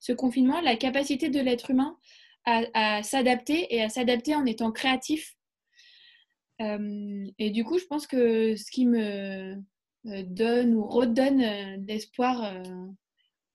ce, 0.00 0.12
confinement 0.12 0.60
la 0.60 0.76
capacité 0.76 1.28
de 1.28 1.40
l'être 1.40 1.70
humain 1.70 1.96
à, 2.44 2.62
à 2.74 3.02
s'adapter 3.02 3.74
et 3.74 3.82
à 3.82 3.88
s'adapter 3.88 4.34
en 4.34 4.44
étant 4.44 4.72
créatif. 4.72 5.36
et 6.60 7.50
du 7.50 7.64
coup, 7.64 7.78
je 7.78 7.86
pense 7.86 8.06
que 8.06 8.56
ce 8.56 8.70
qui 8.70 8.86
me 8.86 9.56
donne 10.26 10.74
ou 10.74 10.86
redonne 10.86 11.40
l'espoir 11.86 12.62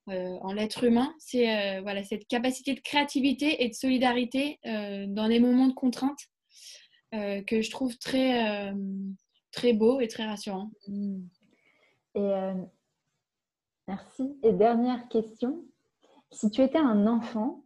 en 0.07 0.53
l'être 0.53 0.83
humain, 0.83 1.13
c'est 1.17 1.79
voilà, 1.81 2.03
cette 2.03 2.27
capacité 2.27 2.73
de 2.73 2.81
créativité 2.81 3.63
et 3.63 3.69
de 3.69 3.73
solidarité 3.73 4.59
dans 4.63 5.27
des 5.27 5.39
moments 5.39 5.67
de 5.67 5.73
contrainte 5.73 6.19
que 7.11 7.61
je 7.61 7.71
trouve 7.71 7.97
très, 7.97 8.73
très 9.51 9.73
beau 9.73 10.01
et 10.01 10.07
très 10.07 10.25
rassurant. 10.25 10.71
Et 12.15 12.31
merci. 13.87 14.37
Et 14.43 14.51
dernière 14.53 15.07
question, 15.09 15.65
si 16.31 16.49
tu 16.51 16.61
étais 16.61 16.79
un 16.79 17.07
enfant, 17.07 17.63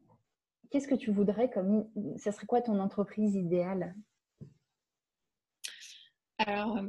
qu'est-ce 0.69 0.88
que 0.88 0.95
tu 0.95 1.12
voudrais 1.12 1.50
comme... 1.50 1.89
Ça 2.17 2.32
serait 2.32 2.45
quoi 2.45 2.62
ton 2.62 2.80
entreprise 2.80 3.36
idéale? 3.36 3.95
Alors, 6.38 6.80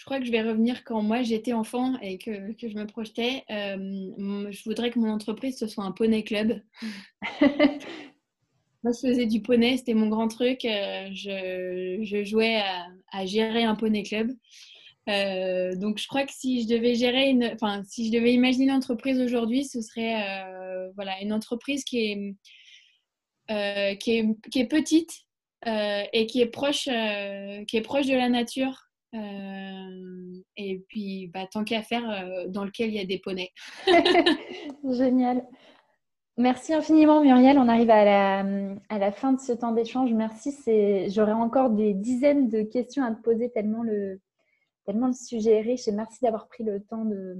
je 0.00 0.06
crois 0.06 0.18
que 0.18 0.24
je 0.24 0.32
vais 0.32 0.40
revenir 0.40 0.82
quand 0.82 1.02
moi 1.02 1.22
j'étais 1.22 1.52
enfant 1.52 1.98
et 2.00 2.16
que, 2.16 2.54
je 2.58 2.74
me 2.74 2.86
projetais. 2.86 3.44
Euh, 3.50 4.50
je 4.50 4.64
voudrais 4.64 4.90
que 4.90 4.98
mon 4.98 5.10
entreprise 5.10 5.58
ce 5.58 5.66
soit 5.66 5.84
un 5.84 5.92
poney 5.92 6.24
club. 6.24 6.62
moi, 7.42 8.92
je 8.94 9.08
faisais 9.08 9.26
du 9.26 9.42
poney, 9.42 9.76
c'était 9.76 9.92
mon 9.92 10.08
grand 10.08 10.28
truc. 10.28 10.64
Euh, 10.64 11.10
je, 11.12 12.22
jouais 12.24 12.62
à, 13.12 13.26
gérer 13.26 13.64
un 13.64 13.74
poney 13.74 14.02
club. 14.02 14.32
Euh, 15.10 15.76
donc, 15.76 15.98
je 15.98 16.08
crois 16.08 16.24
que 16.24 16.32
si 16.32 16.62
je 16.62 16.68
devais 16.68 16.94
gérer 16.94 17.28
une, 17.28 17.50
enfin, 17.52 17.82
si 17.84 18.06
je 18.06 18.12
devais 18.16 18.32
imaginer 18.32 18.64
une 18.64 18.70
entreprise 18.70 19.20
aujourd'hui, 19.20 19.66
ce 19.66 19.82
serait 19.82 20.14
voilà 20.94 21.20
une 21.20 21.34
entreprise 21.34 21.84
qui 21.84 21.98
est 21.98 23.96
qui 23.96 24.12
est, 24.16 24.24
qui 24.50 24.60
est 24.60 24.66
petite 24.66 25.12
et 25.66 26.26
qui 26.26 26.40
est 26.40 26.50
proche 26.50 26.84
qui 26.84 27.76
est 27.76 27.84
proche 27.84 28.06
de 28.06 28.14
la 28.14 28.30
nature 28.30 28.89
euh, 29.14 30.42
et 30.56 30.84
puis, 30.88 31.28
bah, 31.28 31.46
tant 31.50 31.64
qu'à 31.64 31.82
faire, 31.82 32.08
euh, 32.08 32.46
dans 32.48 32.64
lequel 32.64 32.90
il 32.90 32.96
y 32.96 33.00
a 33.00 33.06
des 33.06 33.18
poneys. 33.18 33.50
Génial. 34.84 35.46
Merci 36.36 36.72
infiniment 36.72 37.20
Muriel. 37.20 37.58
On 37.58 37.68
arrive 37.68 37.90
à 37.90 38.04
la, 38.04 38.38
à 38.88 38.98
la 38.98 39.12
fin 39.12 39.32
de 39.32 39.40
ce 39.40 39.52
temps 39.52 39.72
d'échange. 39.72 40.12
Merci. 40.12 40.54
J'aurais 41.10 41.32
encore 41.32 41.70
des 41.70 41.92
dizaines 41.92 42.48
de 42.48 42.62
questions 42.62 43.04
à 43.04 43.12
te 43.12 43.20
poser 43.20 43.50
tellement 43.50 43.82
le, 43.82 44.20
tellement 44.84 45.08
le 45.08 45.12
sujet 45.12 45.58
est 45.58 45.60
riche. 45.60 45.86
Et 45.88 45.92
merci 45.92 46.18
d'avoir 46.22 46.48
pris 46.48 46.64
le 46.64 46.82
temps 46.82 47.04
de, 47.04 47.36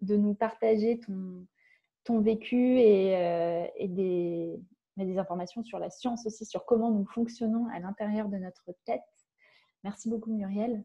de 0.00 0.16
nous 0.16 0.34
partager 0.34 0.98
ton, 0.98 1.46
ton 2.04 2.20
vécu 2.20 2.80
et, 2.80 3.16
euh, 3.16 3.66
et 3.76 3.88
des, 3.88 4.58
des 4.96 5.18
informations 5.18 5.62
sur 5.62 5.78
la 5.78 5.90
science 5.90 6.26
aussi, 6.26 6.44
sur 6.44 6.64
comment 6.64 6.90
nous 6.90 7.06
fonctionnons 7.06 7.66
à 7.72 7.78
l'intérieur 7.78 8.28
de 8.28 8.38
notre 8.38 8.72
tête. 8.84 9.02
Merci 9.84 10.08
beaucoup 10.08 10.32
Muriel. 10.32 10.84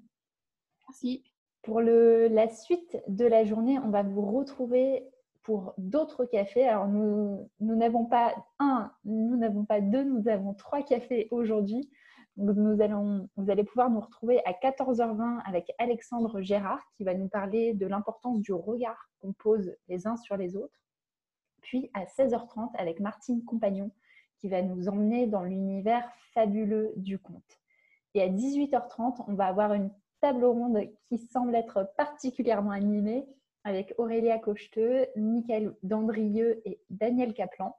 Merci. 0.87 1.23
Pour 1.61 1.79
le, 1.79 2.27
la 2.27 2.49
suite 2.49 2.97
de 3.07 3.25
la 3.25 3.45
journée, 3.45 3.79
on 3.79 3.89
va 3.89 4.03
vous 4.03 4.21
retrouver 4.21 5.09
pour 5.43 5.73
d'autres 5.77 6.25
cafés. 6.25 6.67
Alors 6.67 6.87
nous 6.87 7.49
n'avons 7.59 8.05
pas 8.05 8.33
un, 8.59 8.91
nous 9.05 9.37
n'avons 9.37 9.65
pas 9.65 9.81
deux, 9.81 10.03
nous 10.03 10.27
avons 10.27 10.53
trois 10.53 10.83
cafés 10.83 11.27
aujourd'hui. 11.31 11.89
Nous 12.35 12.81
allons, 12.81 13.29
vous 13.35 13.51
allez 13.51 13.63
pouvoir 13.63 13.91
nous 13.91 13.99
retrouver 13.99 14.43
à 14.45 14.53
14h20 14.53 15.41
avec 15.45 15.71
Alexandre 15.77 16.41
Gérard 16.41 16.81
qui 16.97 17.03
va 17.03 17.13
nous 17.13 17.27
parler 17.27 17.75
de 17.75 17.85
l'importance 17.85 18.39
du 18.39 18.53
regard 18.53 19.09
qu'on 19.21 19.33
pose 19.33 19.75
les 19.87 20.07
uns 20.07 20.17
sur 20.17 20.35
les 20.35 20.55
autres. 20.55 20.81
Puis 21.61 21.91
à 21.93 22.05
16h30 22.05 22.71
avec 22.75 22.99
Martine 22.99 23.43
Compagnon 23.45 23.91
qui 24.39 24.49
va 24.49 24.63
nous 24.63 24.89
emmener 24.89 25.27
dans 25.27 25.43
l'univers 25.43 26.09
fabuleux 26.33 26.91
du 26.97 27.19
conte. 27.19 27.62
Et 28.13 28.21
à 28.21 28.29
18h30, 28.29 29.23
on 29.27 29.33
va 29.33 29.47
avoir 29.47 29.73
une 29.73 29.91
table 30.21 30.45
ronde 30.45 30.79
qui 31.05 31.17
semble 31.17 31.55
être 31.55 31.91
particulièrement 31.97 32.71
animée 32.71 33.25
avec 33.63 33.93
Aurélia 33.97 34.39
Cocheteux, 34.39 35.07
Michael 35.15 35.75
Dandrieux 35.83 36.61
et 36.65 36.79
Daniel 36.89 37.33
Kaplan. 37.33 37.75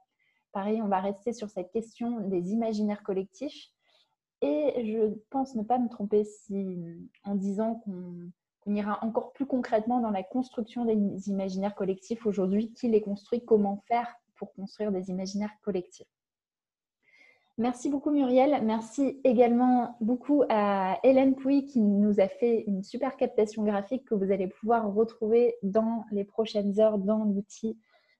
Pareil, 0.51 0.81
on 0.81 0.87
va 0.87 0.99
rester 0.99 1.33
sur 1.33 1.49
cette 1.49 1.71
question 1.71 2.21
des 2.21 2.51
imaginaires 2.51 3.03
collectifs. 3.03 3.69
Et 4.41 4.85
je 4.85 5.13
pense 5.29 5.55
ne 5.55 5.63
pas 5.63 5.79
me 5.79 5.89
tromper 5.89 6.23
si, 6.23 6.77
en 7.23 7.35
disant 7.35 7.81
qu'on 7.85 8.75
ira 8.75 9.03
encore 9.03 9.31
plus 9.33 9.45
concrètement 9.45 9.99
dans 10.01 10.11
la 10.11 10.23
construction 10.23 10.85
des 10.85 11.29
imaginaires 11.29 11.75
collectifs 11.75 12.25
aujourd'hui, 12.25 12.73
qui 12.73 12.89
les 12.89 13.01
construit, 13.01 13.43
comment 13.43 13.83
faire 13.87 14.15
pour 14.35 14.53
construire 14.53 14.91
des 14.91 15.09
imaginaires 15.09 15.55
collectifs. 15.61 16.14
Merci 17.57 17.87
beaucoup 17.89 18.11
Muriel. 18.11 18.61
Merci 18.65 19.21
également 19.23 19.95
beaucoup 20.01 20.43
à 20.49 20.99
Hélène 21.03 21.35
Pouy 21.35 21.65
qui 21.65 21.79
nous 21.79 22.19
a 22.19 22.27
fait 22.27 22.65
une 22.67 22.83
super 22.83 23.15
captation 23.15 23.63
graphique 23.63 24.03
que 24.03 24.13
vous 24.13 24.29
allez 24.31 24.47
pouvoir 24.47 24.93
retrouver 24.93 25.55
dans 25.63 26.03
les 26.11 26.25
prochaines 26.25 26.81
heures 26.81 26.97
dans 26.97 27.23
l'outil 27.23 27.77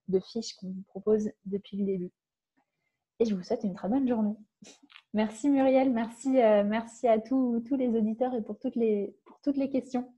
de 0.08 0.20
fiches 0.22 0.56
qu'on 0.56 0.68
vous 0.68 0.84
propose 0.88 1.32
depuis 1.46 1.76
le 1.76 1.86
début. 1.86 2.12
Et 3.20 3.26
je 3.26 3.36
vous 3.36 3.44
souhaite 3.44 3.66
une 3.66 3.74
très 3.74 3.90
bonne 3.90 4.08
journée. 4.08 4.36
Merci 5.14 5.50
Muriel, 5.50 5.92
merci, 5.92 6.40
euh, 6.40 7.10
à 7.10 7.20
tous, 7.20 7.62
tous 7.68 7.76
les 7.76 7.90
auditeurs 7.90 8.34
et 8.36 8.42
pour 8.42 8.58
toutes 8.58 8.76
les, 8.78 9.16
pour 9.26 9.42
toutes 9.42 9.58
les 9.58 9.70
questions. 9.70 10.15